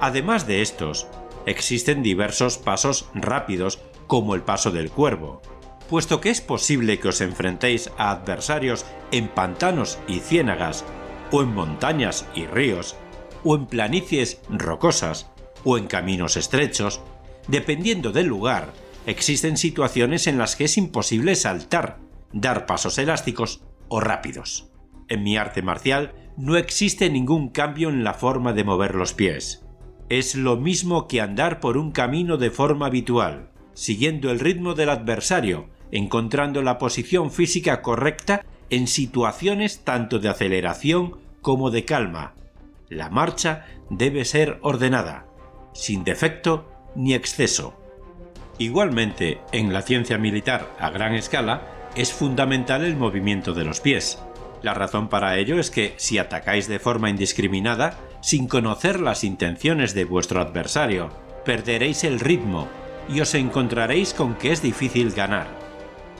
Además 0.00 0.46
de 0.46 0.62
estos, 0.62 1.06
existen 1.46 2.02
diversos 2.02 2.58
pasos 2.58 3.08
rápidos 3.14 3.80
como 4.06 4.34
el 4.34 4.42
paso 4.42 4.70
del 4.70 4.90
cuervo, 4.90 5.40
puesto 5.88 6.20
que 6.20 6.30
es 6.30 6.40
posible 6.40 7.00
que 7.00 7.08
os 7.08 7.20
enfrentéis 7.20 7.90
a 7.96 8.10
adversarios 8.10 8.84
en 9.10 9.28
pantanos 9.28 9.98
y 10.06 10.20
ciénagas, 10.20 10.84
o 11.30 11.42
en 11.42 11.54
montañas 11.54 12.26
y 12.34 12.46
ríos, 12.46 12.96
o 13.44 13.54
en 13.56 13.66
planicies 13.66 14.40
rocosas, 14.50 15.30
o 15.64 15.78
en 15.78 15.86
caminos 15.86 16.36
estrechos, 16.36 17.00
dependiendo 17.48 18.12
del 18.12 18.26
lugar, 18.26 18.72
existen 19.06 19.56
situaciones 19.56 20.26
en 20.26 20.38
las 20.38 20.54
que 20.54 20.64
es 20.64 20.78
imposible 20.78 21.34
saltar, 21.34 21.98
dar 22.32 22.66
pasos 22.66 22.98
elásticos 22.98 23.62
o 23.88 24.00
rápidos. 24.00 24.70
En 25.08 25.22
mi 25.22 25.36
arte 25.36 25.62
marcial 25.62 26.12
no 26.36 26.56
existe 26.56 27.10
ningún 27.10 27.48
cambio 27.48 27.88
en 27.88 28.04
la 28.04 28.14
forma 28.14 28.52
de 28.52 28.64
mover 28.64 28.94
los 28.94 29.14
pies. 29.14 29.64
Es 30.08 30.34
lo 30.34 30.56
mismo 30.56 31.08
que 31.08 31.20
andar 31.20 31.60
por 31.60 31.76
un 31.76 31.90
camino 31.90 32.36
de 32.36 32.50
forma 32.50 32.86
habitual, 32.86 33.50
siguiendo 33.74 34.30
el 34.30 34.40
ritmo 34.40 34.74
del 34.74 34.90
adversario, 34.90 35.68
encontrando 35.90 36.62
la 36.62 36.78
posición 36.78 37.30
física 37.30 37.82
correcta 37.82 38.44
en 38.70 38.86
situaciones 38.86 39.80
tanto 39.84 40.18
de 40.18 40.28
aceleración 40.28 41.16
como 41.40 41.70
de 41.70 41.84
calma. 41.84 42.34
La 42.88 43.10
marcha 43.10 43.66
debe 43.90 44.24
ser 44.24 44.58
ordenada, 44.62 45.26
sin 45.72 46.04
defecto 46.04 46.70
ni 46.94 47.14
exceso. 47.14 47.74
Igualmente, 48.58 49.40
en 49.52 49.72
la 49.72 49.82
ciencia 49.82 50.18
militar 50.18 50.74
a 50.78 50.90
gran 50.90 51.14
escala, 51.14 51.62
es 51.94 52.12
fundamental 52.12 52.84
el 52.84 52.96
movimiento 52.96 53.54
de 53.54 53.64
los 53.64 53.80
pies. 53.80 54.18
La 54.62 54.74
razón 54.74 55.08
para 55.08 55.36
ello 55.38 55.60
es 55.60 55.70
que 55.70 55.94
si 55.96 56.18
atacáis 56.18 56.66
de 56.66 56.78
forma 56.78 57.10
indiscriminada, 57.10 57.98
sin 58.20 58.48
conocer 58.48 59.00
las 59.00 59.22
intenciones 59.22 59.94
de 59.94 60.04
vuestro 60.04 60.40
adversario, 60.40 61.10
perderéis 61.44 62.02
el 62.04 62.18
ritmo 62.18 62.68
y 63.08 63.20
os 63.20 63.34
encontraréis 63.34 64.12
con 64.12 64.34
que 64.34 64.52
es 64.52 64.60
difícil 64.60 65.12
ganar. 65.12 65.46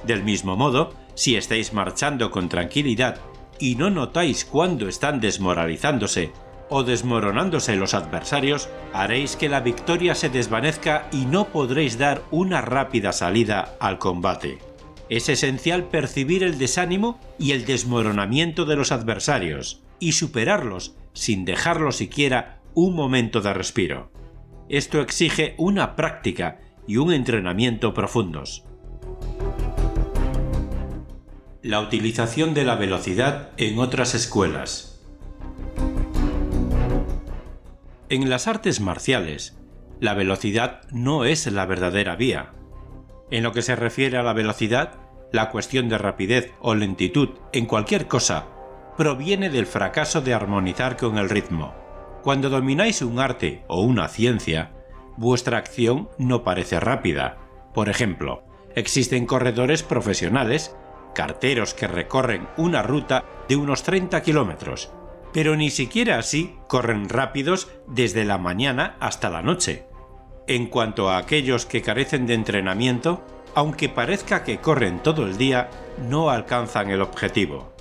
Del 0.04 0.22
mismo 0.22 0.56
modo, 0.56 0.94
si 1.14 1.36
estáis 1.36 1.72
marchando 1.72 2.30
con 2.30 2.48
tranquilidad 2.48 3.18
y 3.58 3.74
no 3.74 3.90
notáis 3.90 4.44
cuándo 4.44 4.88
están 4.88 5.20
desmoralizándose 5.20 6.32
o 6.70 6.84
desmoronándose 6.84 7.76
los 7.76 7.94
adversarios, 7.94 8.68
haréis 8.92 9.36
que 9.36 9.48
la 9.48 9.60
victoria 9.60 10.14
se 10.14 10.28
desvanezca 10.28 11.08
y 11.12 11.26
no 11.26 11.48
podréis 11.48 11.98
dar 11.98 12.22
una 12.30 12.60
rápida 12.60 13.12
salida 13.12 13.76
al 13.80 13.98
combate. 13.98 14.58
Es 15.08 15.28
esencial 15.28 15.84
percibir 15.84 16.42
el 16.42 16.58
desánimo 16.58 17.18
y 17.38 17.52
el 17.52 17.64
desmoronamiento 17.64 18.64
de 18.66 18.76
los 18.76 18.92
adversarios 18.92 19.80
y 19.98 20.12
superarlos 20.12 20.94
sin 21.14 21.44
dejarlo 21.44 21.92
siquiera 21.92 22.60
un 22.74 22.94
momento 22.94 23.40
de 23.40 23.54
respiro. 23.54 24.10
Esto 24.68 25.00
exige 25.00 25.54
una 25.56 25.96
práctica 25.96 26.60
y 26.86 26.98
un 26.98 27.12
entrenamiento 27.12 27.94
profundos. 27.94 28.64
La 31.62 31.80
utilización 31.80 32.54
de 32.54 32.64
la 32.64 32.76
velocidad 32.76 33.50
en 33.56 33.78
otras 33.78 34.14
escuelas. 34.14 34.97
En 38.10 38.30
las 38.30 38.48
artes 38.48 38.80
marciales, 38.80 39.58
la 40.00 40.14
velocidad 40.14 40.80
no 40.90 41.26
es 41.26 41.46
la 41.46 41.66
verdadera 41.66 42.16
vía. 42.16 42.52
En 43.30 43.42
lo 43.42 43.52
que 43.52 43.60
se 43.60 43.76
refiere 43.76 44.16
a 44.16 44.22
la 44.22 44.32
velocidad, 44.32 44.94
la 45.30 45.50
cuestión 45.50 45.90
de 45.90 45.98
rapidez 45.98 46.50
o 46.60 46.74
lentitud 46.74 47.28
en 47.52 47.66
cualquier 47.66 48.08
cosa 48.08 48.46
proviene 48.96 49.50
del 49.50 49.66
fracaso 49.66 50.22
de 50.22 50.32
armonizar 50.32 50.96
con 50.96 51.18
el 51.18 51.28
ritmo. 51.28 51.74
Cuando 52.22 52.48
domináis 52.48 53.02
un 53.02 53.18
arte 53.18 53.62
o 53.68 53.82
una 53.82 54.08
ciencia, 54.08 54.72
vuestra 55.18 55.58
acción 55.58 56.08
no 56.16 56.44
parece 56.44 56.80
rápida. 56.80 57.36
Por 57.74 57.90
ejemplo, 57.90 58.42
existen 58.74 59.26
corredores 59.26 59.82
profesionales, 59.82 60.74
carteros 61.14 61.74
que 61.74 61.86
recorren 61.86 62.48
una 62.56 62.82
ruta 62.82 63.26
de 63.50 63.56
unos 63.56 63.82
30 63.82 64.22
kilómetros 64.22 64.92
pero 65.32 65.56
ni 65.56 65.70
siquiera 65.70 66.18
así 66.18 66.56
corren 66.68 67.08
rápidos 67.08 67.68
desde 67.86 68.24
la 68.24 68.38
mañana 68.38 68.96
hasta 69.00 69.30
la 69.30 69.42
noche. 69.42 69.84
En 70.46 70.66
cuanto 70.66 71.10
a 71.10 71.18
aquellos 71.18 71.66
que 71.66 71.82
carecen 71.82 72.26
de 72.26 72.34
entrenamiento, 72.34 73.22
aunque 73.54 73.88
parezca 73.88 74.44
que 74.44 74.58
corren 74.58 75.02
todo 75.02 75.26
el 75.26 75.36
día, 75.36 75.68
no 76.08 76.30
alcanzan 76.30 76.90
el 76.90 77.02
objetivo. 77.02 77.72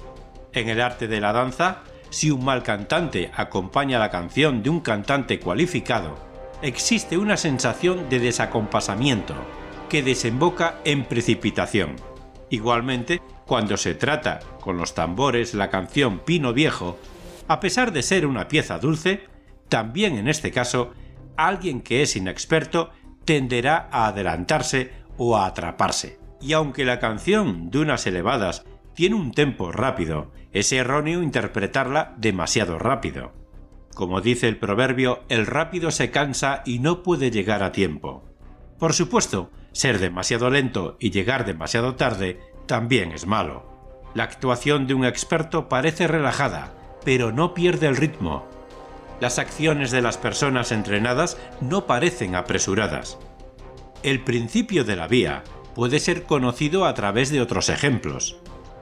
En 0.53 0.69
el 0.69 0.81
arte 0.81 1.07
de 1.07 1.21
la 1.21 1.33
danza, 1.33 1.83
si 2.09 2.31
un 2.31 2.43
mal 2.43 2.63
cantante 2.63 3.31
acompaña 3.35 3.99
la 3.99 4.09
canción 4.09 4.63
de 4.63 4.69
un 4.69 4.79
cantante 4.79 5.39
cualificado, 5.39 6.15
existe 6.61 7.17
una 7.17 7.37
sensación 7.37 8.09
de 8.09 8.19
desacompasamiento 8.19 9.35
que 9.89 10.03
desemboca 10.03 10.79
en 10.83 11.05
precipitación. 11.05 11.95
Igualmente, 12.49 13.21
cuando 13.45 13.77
se 13.77 13.93
trata 13.93 14.39
con 14.59 14.77
los 14.77 14.93
tambores 14.93 15.53
la 15.53 15.69
canción 15.69 16.19
Pino 16.19 16.53
Viejo, 16.53 16.97
a 17.47 17.59
pesar 17.59 17.91
de 17.91 18.01
ser 18.01 18.25
una 18.25 18.47
pieza 18.47 18.79
dulce, 18.79 19.25
también 19.69 20.17
en 20.17 20.27
este 20.27 20.51
caso, 20.51 20.93
alguien 21.35 21.81
que 21.81 22.01
es 22.01 22.15
inexperto 22.15 22.91
tenderá 23.25 23.89
a 23.91 24.07
adelantarse 24.07 24.91
o 25.17 25.37
a 25.37 25.45
atraparse. 25.45 26.19
Y 26.41 26.53
aunque 26.53 26.85
la 26.85 26.99
canción 26.99 27.69
de 27.69 27.79
unas 27.79 28.05
elevadas 28.07 28.65
tiene 28.93 29.15
un 29.15 29.31
tempo 29.31 29.71
rápido, 29.71 30.31
es 30.51 30.71
erróneo 30.71 31.21
interpretarla 31.21 32.15
demasiado 32.17 32.79
rápido. 32.79 33.33
Como 33.93 34.21
dice 34.21 34.47
el 34.47 34.57
proverbio, 34.57 35.23
el 35.29 35.45
rápido 35.45 35.91
se 35.91 36.11
cansa 36.11 36.61
y 36.65 36.79
no 36.79 37.03
puede 37.03 37.31
llegar 37.31 37.63
a 37.63 37.71
tiempo. 37.71 38.23
Por 38.77 38.93
supuesto, 38.93 39.51
ser 39.71 39.99
demasiado 39.99 40.49
lento 40.49 40.97
y 40.99 41.11
llegar 41.11 41.45
demasiado 41.45 41.95
tarde 41.95 42.39
también 42.67 43.11
es 43.11 43.25
malo. 43.25 43.65
La 44.13 44.23
actuación 44.23 44.87
de 44.87 44.93
un 44.93 45.05
experto 45.05 45.67
parece 45.67 46.07
relajada, 46.07 46.73
pero 47.07 47.31
no 47.31 47.53
pierde 47.53 47.87
el 47.87 47.95
ritmo. 47.95 48.45
Las 49.21 49.39
acciones 49.39 49.91
de 49.91 50.01
las 50.01 50.17
personas 50.17 50.73
entrenadas 50.73 51.37
no 51.61 51.87
parecen 51.87 52.35
apresuradas. 52.35 53.17
El 54.03 54.25
principio 54.25 54.83
de 54.83 54.97
la 54.97 55.07
vía 55.07 55.45
puede 55.73 56.01
ser 56.01 56.23
conocido 56.23 56.83
a 56.83 56.93
través 56.95 57.31
de 57.31 57.39
otros 57.39 57.69
ejemplos. 57.69 58.35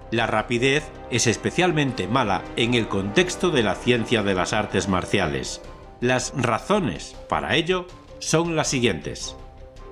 La 0.10 0.26
rapidez 0.26 0.90
es 1.12 1.28
especialmente 1.28 2.08
mala 2.08 2.44
en 2.56 2.74
el 2.74 2.88
contexto 2.88 3.52
de 3.52 3.62
la 3.62 3.76
ciencia 3.76 4.24
de 4.24 4.34
las 4.34 4.54
artes 4.54 4.88
marciales. 4.88 5.62
Las 6.02 6.34
razones 6.36 7.16
para 7.30 7.56
ello 7.56 7.86
son 8.18 8.56
las 8.56 8.70
siguientes. 8.70 9.36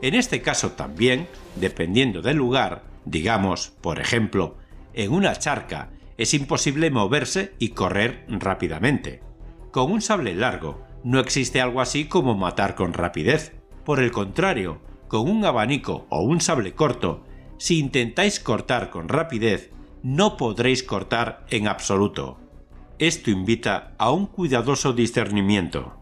En 0.01 0.15
este 0.15 0.41
caso 0.41 0.71
también, 0.71 1.27
dependiendo 1.57 2.23
del 2.23 2.37
lugar, 2.37 2.81
digamos, 3.05 3.73
por 3.81 3.99
ejemplo, 3.99 4.57
en 4.95 5.11
una 5.11 5.35
charca 5.35 5.89
es 6.17 6.33
imposible 6.33 6.91
moverse 6.91 7.53
y 7.59 7.69
correr 7.69 8.25
rápidamente. 8.27 9.21
Con 9.71 9.91
un 9.91 10.01
sable 10.01 10.35
largo 10.35 10.83
no 11.03 11.19
existe 11.19 11.61
algo 11.61 11.81
así 11.81 12.05
como 12.05 12.35
matar 12.35 12.75
con 12.75 12.93
rapidez. 12.93 13.53
Por 13.83 13.99
el 13.99 14.11
contrario, 14.11 14.81
con 15.07 15.29
un 15.29 15.45
abanico 15.45 16.05
o 16.09 16.21
un 16.21 16.41
sable 16.41 16.73
corto, 16.73 17.23
si 17.57 17.79
intentáis 17.79 18.39
cortar 18.39 18.89
con 18.89 19.09
rapidez, 19.09 19.71
no 20.01 20.37
podréis 20.37 20.83
cortar 20.83 21.45
en 21.49 21.67
absoluto. 21.67 22.37
Esto 22.99 23.31
invita 23.31 23.93
a 23.97 24.11
un 24.11 24.27
cuidadoso 24.27 24.93
discernimiento. 24.93 25.93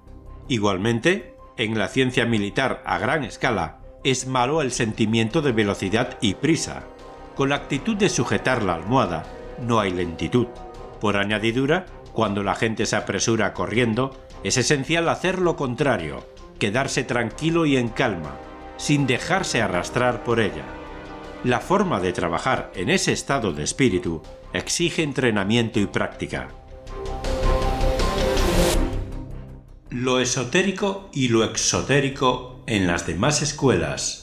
Igualmente, 0.48 1.36
en 1.58 1.78
la 1.78 1.88
ciencia 1.88 2.26
militar 2.26 2.84
a 2.86 3.00
gran 3.00 3.24
escala, 3.24 3.80
es 4.04 4.28
malo 4.28 4.62
el 4.62 4.72
sentimiento 4.72 5.42
de 5.42 5.52
velocidad 5.52 6.18
y 6.22 6.34
prisa. 6.36 6.84
Con 7.36 7.50
la 7.50 7.56
actitud 7.56 7.96
de 7.96 8.10
sujetar 8.10 8.64
la 8.64 8.76
almohada, 8.76 9.26
no 9.62 9.80
hay 9.80 9.92
lentitud. 9.92 10.48
Por 11.00 11.18
añadidura, 11.18 11.86
cuando 12.14 12.44
la 12.44 12.56
gente 12.56 12.86
se 12.86 12.96
apresura 12.96 13.54
corriendo, 13.54 14.12
es 14.44 14.58
esencial 14.58 15.08
hacer 15.10 15.40
lo 15.40 15.56
contrario, 15.56 16.26
quedarse 16.60 17.04
tranquilo 17.04 17.66
y 17.66 17.78
en 17.78 17.90
calma, 17.90 18.36
sin 18.78 19.08
dejarse 19.08 19.62
arrastrar 19.62 20.24
por 20.24 20.40
ella. 20.40 20.66
La 21.44 21.60
forma 21.60 22.00
de 22.00 22.14
trabajar 22.14 22.72
en 22.76 22.90
ese 22.90 23.12
estado 23.14 23.52
de 23.52 23.64
espíritu 23.64 24.22
exige 24.54 25.02
entrenamiento 25.02 25.80
y 25.80 25.88
práctica. 25.88 26.50
Lo 29.90 30.20
esotérico 30.20 31.10
y 31.14 31.30
lo 31.30 31.44
exotérico 31.44 32.64
en 32.68 32.88
las 32.88 33.08
demás 33.08 33.42
escuelas. 33.42 34.21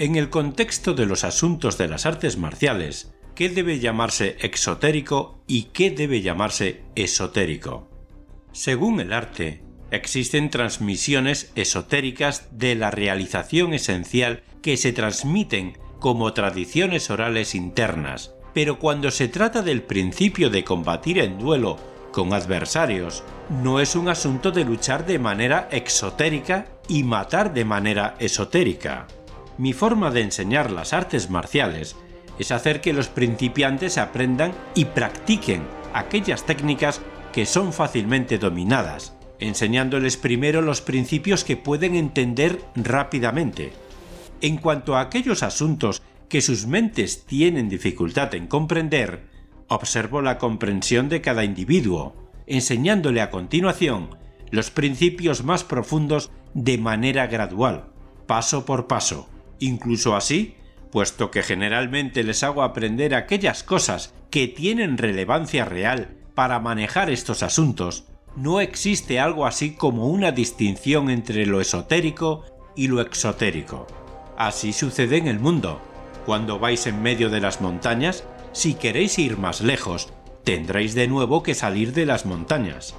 En 0.00 0.16
el 0.16 0.30
contexto 0.30 0.94
de 0.94 1.04
los 1.04 1.24
asuntos 1.24 1.76
de 1.76 1.86
las 1.86 2.06
artes 2.06 2.38
marciales, 2.38 3.12
qué 3.34 3.50
debe 3.50 3.80
llamarse 3.80 4.38
exotérico 4.40 5.42
y 5.46 5.64
qué 5.74 5.90
debe 5.90 6.22
llamarse 6.22 6.80
esotérico. 6.94 7.86
Según 8.50 9.00
el 9.00 9.12
arte, 9.12 9.62
existen 9.90 10.48
transmisiones 10.48 11.52
esotéricas 11.54 12.48
de 12.50 12.76
la 12.76 12.90
realización 12.90 13.74
esencial 13.74 14.42
que 14.62 14.78
se 14.78 14.94
transmiten 14.94 15.76
como 15.98 16.32
tradiciones 16.32 17.10
orales 17.10 17.54
internas, 17.54 18.32
pero 18.54 18.78
cuando 18.78 19.10
se 19.10 19.28
trata 19.28 19.60
del 19.60 19.82
principio 19.82 20.48
de 20.48 20.64
combatir 20.64 21.18
en 21.18 21.38
duelo 21.38 21.76
con 22.10 22.32
adversarios, 22.32 23.22
no 23.50 23.80
es 23.80 23.94
un 23.94 24.08
asunto 24.08 24.50
de 24.50 24.64
luchar 24.64 25.04
de 25.04 25.18
manera 25.18 25.68
exotérica 25.70 26.68
y 26.88 27.02
matar 27.02 27.52
de 27.52 27.66
manera 27.66 28.14
esotérica. 28.18 29.06
Mi 29.60 29.74
forma 29.74 30.10
de 30.10 30.22
enseñar 30.22 30.70
las 30.70 30.94
artes 30.94 31.28
marciales 31.28 31.94
es 32.38 32.50
hacer 32.50 32.80
que 32.80 32.94
los 32.94 33.08
principiantes 33.08 33.98
aprendan 33.98 34.54
y 34.74 34.86
practiquen 34.86 35.64
aquellas 35.92 36.46
técnicas 36.46 37.02
que 37.34 37.44
son 37.44 37.74
fácilmente 37.74 38.38
dominadas, 38.38 39.18
enseñándoles 39.38 40.16
primero 40.16 40.62
los 40.62 40.80
principios 40.80 41.44
que 41.44 41.58
pueden 41.58 41.94
entender 41.94 42.58
rápidamente. 42.74 43.74
En 44.40 44.56
cuanto 44.56 44.96
a 44.96 45.02
aquellos 45.02 45.42
asuntos 45.42 46.00
que 46.30 46.40
sus 46.40 46.66
mentes 46.66 47.26
tienen 47.26 47.68
dificultad 47.68 48.34
en 48.34 48.46
comprender, 48.46 49.26
observo 49.68 50.22
la 50.22 50.38
comprensión 50.38 51.10
de 51.10 51.20
cada 51.20 51.44
individuo, 51.44 52.16
enseñándole 52.46 53.20
a 53.20 53.28
continuación 53.28 54.16
los 54.50 54.70
principios 54.70 55.44
más 55.44 55.64
profundos 55.64 56.30
de 56.54 56.78
manera 56.78 57.26
gradual, 57.26 57.90
paso 58.26 58.64
por 58.64 58.86
paso. 58.86 59.28
Incluso 59.60 60.16
así, 60.16 60.56
puesto 60.90 61.30
que 61.30 61.42
generalmente 61.42 62.24
les 62.24 62.42
hago 62.42 62.62
aprender 62.62 63.14
aquellas 63.14 63.62
cosas 63.62 64.12
que 64.30 64.48
tienen 64.48 64.98
relevancia 64.98 65.64
real 65.64 66.16
para 66.34 66.58
manejar 66.58 67.10
estos 67.10 67.42
asuntos, 67.42 68.04
no 68.36 68.60
existe 68.60 69.20
algo 69.20 69.46
así 69.46 69.74
como 69.74 70.08
una 70.08 70.32
distinción 70.32 71.10
entre 71.10 71.46
lo 71.46 71.60
esotérico 71.60 72.44
y 72.74 72.88
lo 72.88 73.00
exotérico. 73.00 73.86
Así 74.36 74.72
sucede 74.72 75.18
en 75.18 75.28
el 75.28 75.38
mundo, 75.38 75.80
cuando 76.24 76.58
vais 76.58 76.86
en 76.86 77.02
medio 77.02 77.28
de 77.28 77.40
las 77.40 77.60
montañas, 77.60 78.24
si 78.52 78.74
queréis 78.74 79.18
ir 79.18 79.36
más 79.36 79.60
lejos, 79.60 80.12
tendréis 80.44 80.94
de 80.94 81.08
nuevo 81.08 81.42
que 81.42 81.54
salir 81.54 81.92
de 81.92 82.06
las 82.06 82.24
montañas. 82.24 82.94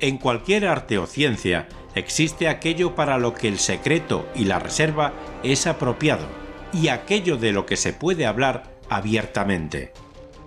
En 0.00 0.18
cualquier 0.18 0.66
arte 0.66 0.96
o 0.98 1.06
ciencia 1.06 1.68
existe 1.94 2.48
aquello 2.48 2.94
para 2.94 3.18
lo 3.18 3.34
que 3.34 3.48
el 3.48 3.58
secreto 3.58 4.28
y 4.34 4.44
la 4.44 4.60
reserva 4.60 5.12
es 5.42 5.66
apropiado, 5.66 6.26
y 6.72 6.88
aquello 6.88 7.36
de 7.36 7.52
lo 7.52 7.66
que 7.66 7.76
se 7.76 7.92
puede 7.92 8.26
hablar 8.26 8.78
abiertamente. 8.88 9.92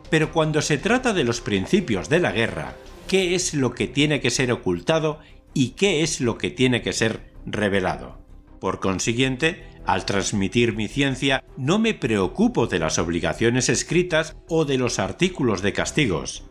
Pero 0.09 0.31
cuando 0.31 0.61
se 0.61 0.77
trata 0.77 1.13
de 1.13 1.25
los 1.25 1.41
principios 1.41 2.07
de 2.07 2.19
la 2.19 2.31
guerra, 2.31 2.75
¿qué 3.07 3.35
es 3.35 3.53
lo 3.53 3.73
que 3.73 3.87
tiene 3.87 4.21
que 4.21 4.29
ser 4.29 4.51
ocultado 4.51 5.19
y 5.53 5.69
qué 5.71 6.01
es 6.01 6.21
lo 6.21 6.37
que 6.37 6.49
tiene 6.49 6.81
que 6.81 6.93
ser 6.93 7.31
revelado? 7.45 8.19
Por 8.61 8.79
consiguiente, 8.79 9.65
al 9.85 10.05
transmitir 10.05 10.75
mi 10.75 10.87
ciencia, 10.87 11.43
no 11.57 11.79
me 11.79 11.93
preocupo 11.93 12.67
de 12.67 12.79
las 12.79 12.99
obligaciones 12.99 13.67
escritas 13.67 14.35
o 14.47 14.65
de 14.65 14.77
los 14.77 14.99
artículos 14.99 15.61
de 15.61 15.73
castigos. 15.73 16.50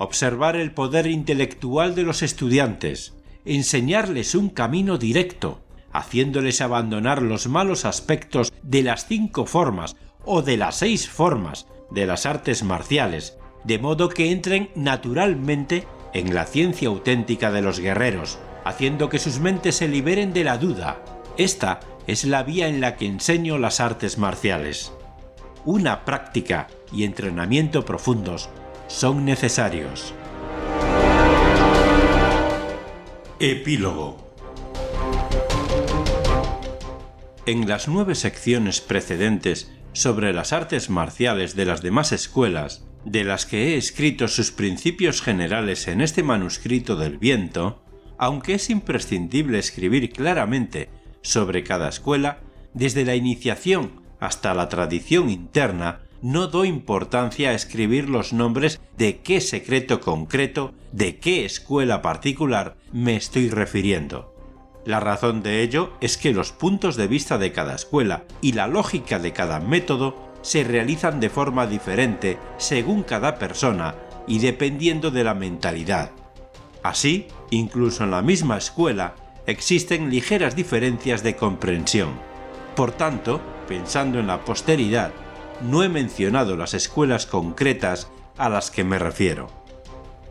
Observar 0.00 0.54
el 0.54 0.70
poder 0.70 1.08
intelectual 1.08 1.96
de 1.96 2.04
los 2.04 2.22
estudiantes, 2.22 3.14
enseñarles 3.44 4.36
un 4.36 4.48
camino 4.48 4.96
directo, 4.96 5.60
haciéndoles 5.92 6.60
abandonar 6.60 7.20
los 7.20 7.48
malos 7.48 7.84
aspectos 7.84 8.52
de 8.62 8.84
las 8.84 9.08
cinco 9.08 9.44
formas 9.44 9.96
o 10.24 10.40
de 10.42 10.56
las 10.56 10.76
seis 10.76 11.08
formas 11.08 11.66
de 11.90 12.06
las 12.06 12.26
artes 12.26 12.62
marciales, 12.62 13.38
de 13.64 13.80
modo 13.80 14.08
que 14.08 14.30
entren 14.30 14.70
naturalmente 14.76 15.84
en 16.14 16.32
la 16.32 16.46
ciencia 16.46 16.86
auténtica 16.86 17.50
de 17.50 17.62
los 17.62 17.80
guerreros, 17.80 18.38
haciendo 18.64 19.08
que 19.08 19.18
sus 19.18 19.40
mentes 19.40 19.74
se 19.74 19.88
liberen 19.88 20.32
de 20.32 20.44
la 20.44 20.58
duda. 20.58 21.02
Esta 21.36 21.80
es 22.06 22.24
la 22.24 22.44
vía 22.44 22.68
en 22.68 22.80
la 22.80 22.94
que 22.94 23.06
enseño 23.06 23.58
las 23.58 23.80
artes 23.80 24.16
marciales. 24.16 24.92
Una 25.64 26.04
práctica 26.04 26.68
y 26.92 27.02
entrenamiento 27.02 27.84
profundos 27.84 28.48
son 28.88 29.24
necesarios. 29.26 30.14
Epílogo 33.38 34.16
En 37.46 37.68
las 37.68 37.86
nueve 37.86 38.14
secciones 38.14 38.80
precedentes 38.80 39.70
sobre 39.92 40.32
las 40.32 40.52
artes 40.52 40.90
marciales 40.90 41.54
de 41.54 41.66
las 41.66 41.82
demás 41.82 42.12
escuelas, 42.12 42.86
de 43.04 43.24
las 43.24 43.46
que 43.46 43.68
he 43.68 43.76
escrito 43.76 44.26
sus 44.26 44.50
principios 44.50 45.22
generales 45.22 45.86
en 45.86 46.00
este 46.00 46.22
manuscrito 46.22 46.96
del 46.96 47.18
viento, 47.18 47.82
aunque 48.16 48.54
es 48.54 48.70
imprescindible 48.70 49.58
escribir 49.58 50.10
claramente 50.10 50.88
sobre 51.22 51.62
cada 51.62 51.90
escuela, 51.90 52.40
desde 52.72 53.04
la 53.04 53.14
iniciación 53.14 54.02
hasta 54.18 54.54
la 54.54 54.68
tradición 54.68 55.30
interna, 55.30 56.00
no 56.22 56.48
doy 56.48 56.68
importancia 56.68 57.50
a 57.50 57.54
escribir 57.54 58.08
los 58.08 58.32
nombres 58.32 58.80
de 58.96 59.18
qué 59.18 59.40
secreto 59.40 60.00
concreto, 60.00 60.72
de 60.92 61.18
qué 61.18 61.44
escuela 61.44 62.02
particular 62.02 62.76
me 62.92 63.16
estoy 63.16 63.50
refiriendo. 63.50 64.34
La 64.84 65.00
razón 65.00 65.42
de 65.42 65.62
ello 65.62 65.92
es 66.00 66.16
que 66.16 66.32
los 66.32 66.52
puntos 66.52 66.96
de 66.96 67.06
vista 67.06 67.38
de 67.38 67.52
cada 67.52 67.74
escuela 67.74 68.24
y 68.40 68.52
la 68.52 68.66
lógica 68.66 69.18
de 69.18 69.32
cada 69.32 69.60
método 69.60 70.16
se 70.42 70.64
realizan 70.64 71.20
de 71.20 71.28
forma 71.28 71.66
diferente 71.66 72.38
según 72.56 73.02
cada 73.02 73.38
persona 73.38 73.94
y 74.26 74.38
dependiendo 74.38 75.10
de 75.10 75.24
la 75.24 75.34
mentalidad. 75.34 76.10
Así, 76.82 77.26
incluso 77.50 78.04
en 78.04 78.12
la 78.12 78.22
misma 78.22 78.56
escuela, 78.56 79.14
existen 79.46 80.10
ligeras 80.10 80.56
diferencias 80.56 81.22
de 81.22 81.36
comprensión. 81.36 82.10
Por 82.76 82.92
tanto, 82.92 83.40
pensando 83.66 84.18
en 84.20 84.26
la 84.26 84.44
posteridad, 84.44 85.12
no 85.62 85.82
he 85.82 85.88
mencionado 85.88 86.56
las 86.56 86.74
escuelas 86.74 87.26
concretas 87.26 88.10
a 88.36 88.48
las 88.48 88.70
que 88.70 88.84
me 88.84 88.98
refiero. 88.98 89.48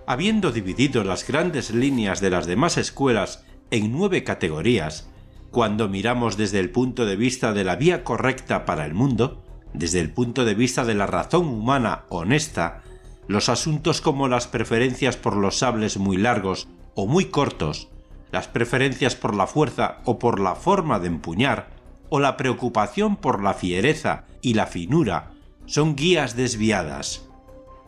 Habiendo 0.06 0.52
dividido 0.52 1.04
las 1.04 1.28
grandes 1.28 1.72
líneas 1.72 2.22
de 2.22 2.30
las 2.30 2.46
demás 2.46 2.78
escuelas 2.78 3.44
en 3.72 3.92
nueve 3.92 4.24
categorías, 4.24 5.10
cuando 5.52 5.90
miramos 5.90 6.38
desde 6.38 6.60
el 6.60 6.70
punto 6.70 7.06
de 7.06 7.16
vista 7.16 7.54
de 7.54 7.64
la 7.64 7.76
vía 7.76 8.04
correcta 8.04 8.66
para 8.66 8.86
el 8.86 8.94
mundo, 8.94 9.44
desde 9.74 10.00
el 10.00 10.12
punto 10.12 10.46
de 10.46 10.56
vista 10.56 10.86
de 10.86 10.96
la 10.96 11.08
razón 11.08 11.48
humana 11.48 12.06
honesta, 12.10 12.84
los 13.28 13.50
asuntos 13.50 14.00
como 14.00 14.30
las 14.30 14.48
preferencias 14.48 15.18
por 15.18 15.36
los 15.36 15.58
sables 15.58 15.98
muy 15.98 16.18
largos 16.18 16.70
o 16.96 17.06
muy 17.06 17.26
cortos, 17.26 17.90
las 18.32 18.48
preferencias 18.48 19.16
por 19.16 19.36
la 19.36 19.48
fuerza 19.48 20.00
o 20.06 20.20
por 20.20 20.40
la 20.40 20.56
forma 20.56 21.00
de 21.00 21.08
empuñar, 21.08 21.77
o 22.10 22.20
la 22.20 22.38
preocupación 22.38 23.16
por 23.16 23.42
la 23.42 23.54
fiereza 23.54 24.26
y 24.42 24.54
la 24.54 24.68
finura, 24.68 25.32
son 25.66 25.96
guías 25.96 26.36
desviadas. 26.36 27.28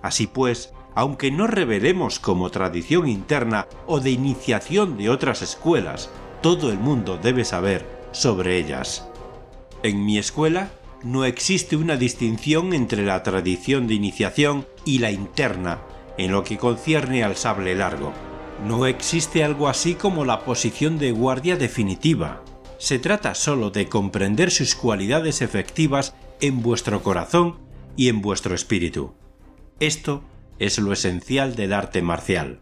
Así 0.01 0.27
pues, 0.27 0.73
aunque 0.95 1.31
no 1.31 1.47
revelemos 1.47 2.19
como 2.19 2.49
tradición 2.49 3.07
interna 3.07 3.67
o 3.87 3.99
de 3.99 4.11
iniciación 4.11 4.97
de 4.97 5.09
otras 5.09 5.41
escuelas, 5.41 6.09
todo 6.41 6.71
el 6.71 6.79
mundo 6.79 7.17
debe 7.21 7.45
saber 7.45 7.85
sobre 8.11 8.57
ellas. 8.57 9.07
En 9.83 10.05
mi 10.05 10.17
escuela 10.17 10.71
no 11.03 11.23
existe 11.23 11.77
una 11.77 11.95
distinción 11.95 12.73
entre 12.73 13.05
la 13.05 13.23
tradición 13.23 13.87
de 13.87 13.93
iniciación 13.93 14.67
y 14.83 14.99
la 14.99 15.11
interna 15.11 15.79
en 16.17 16.31
lo 16.31 16.43
que 16.43 16.57
concierne 16.57 17.23
al 17.23 17.37
sable 17.37 17.75
largo. 17.75 18.11
No 18.67 18.85
existe 18.85 19.43
algo 19.43 19.69
así 19.69 19.95
como 19.95 20.25
la 20.25 20.41
posición 20.41 20.97
de 20.97 21.11
guardia 21.11 21.55
definitiva. 21.55 22.41
Se 22.79 22.97
trata 22.97 23.35
solo 23.35 23.71
de 23.71 23.87
comprender 23.87 24.51
sus 24.51 24.73
cualidades 24.73 25.41
efectivas 25.41 26.15
en 26.39 26.61
vuestro 26.61 27.03
corazón 27.03 27.59
y 27.97 28.07
en 28.07 28.21
vuestro 28.21 28.55
espíritu. 28.55 29.13
Esto 29.81 30.23
es 30.59 30.79
lo 30.79 30.93
esencial 30.93 31.55
del 31.57 31.73
arte 31.73 32.01
marcial. 32.01 32.61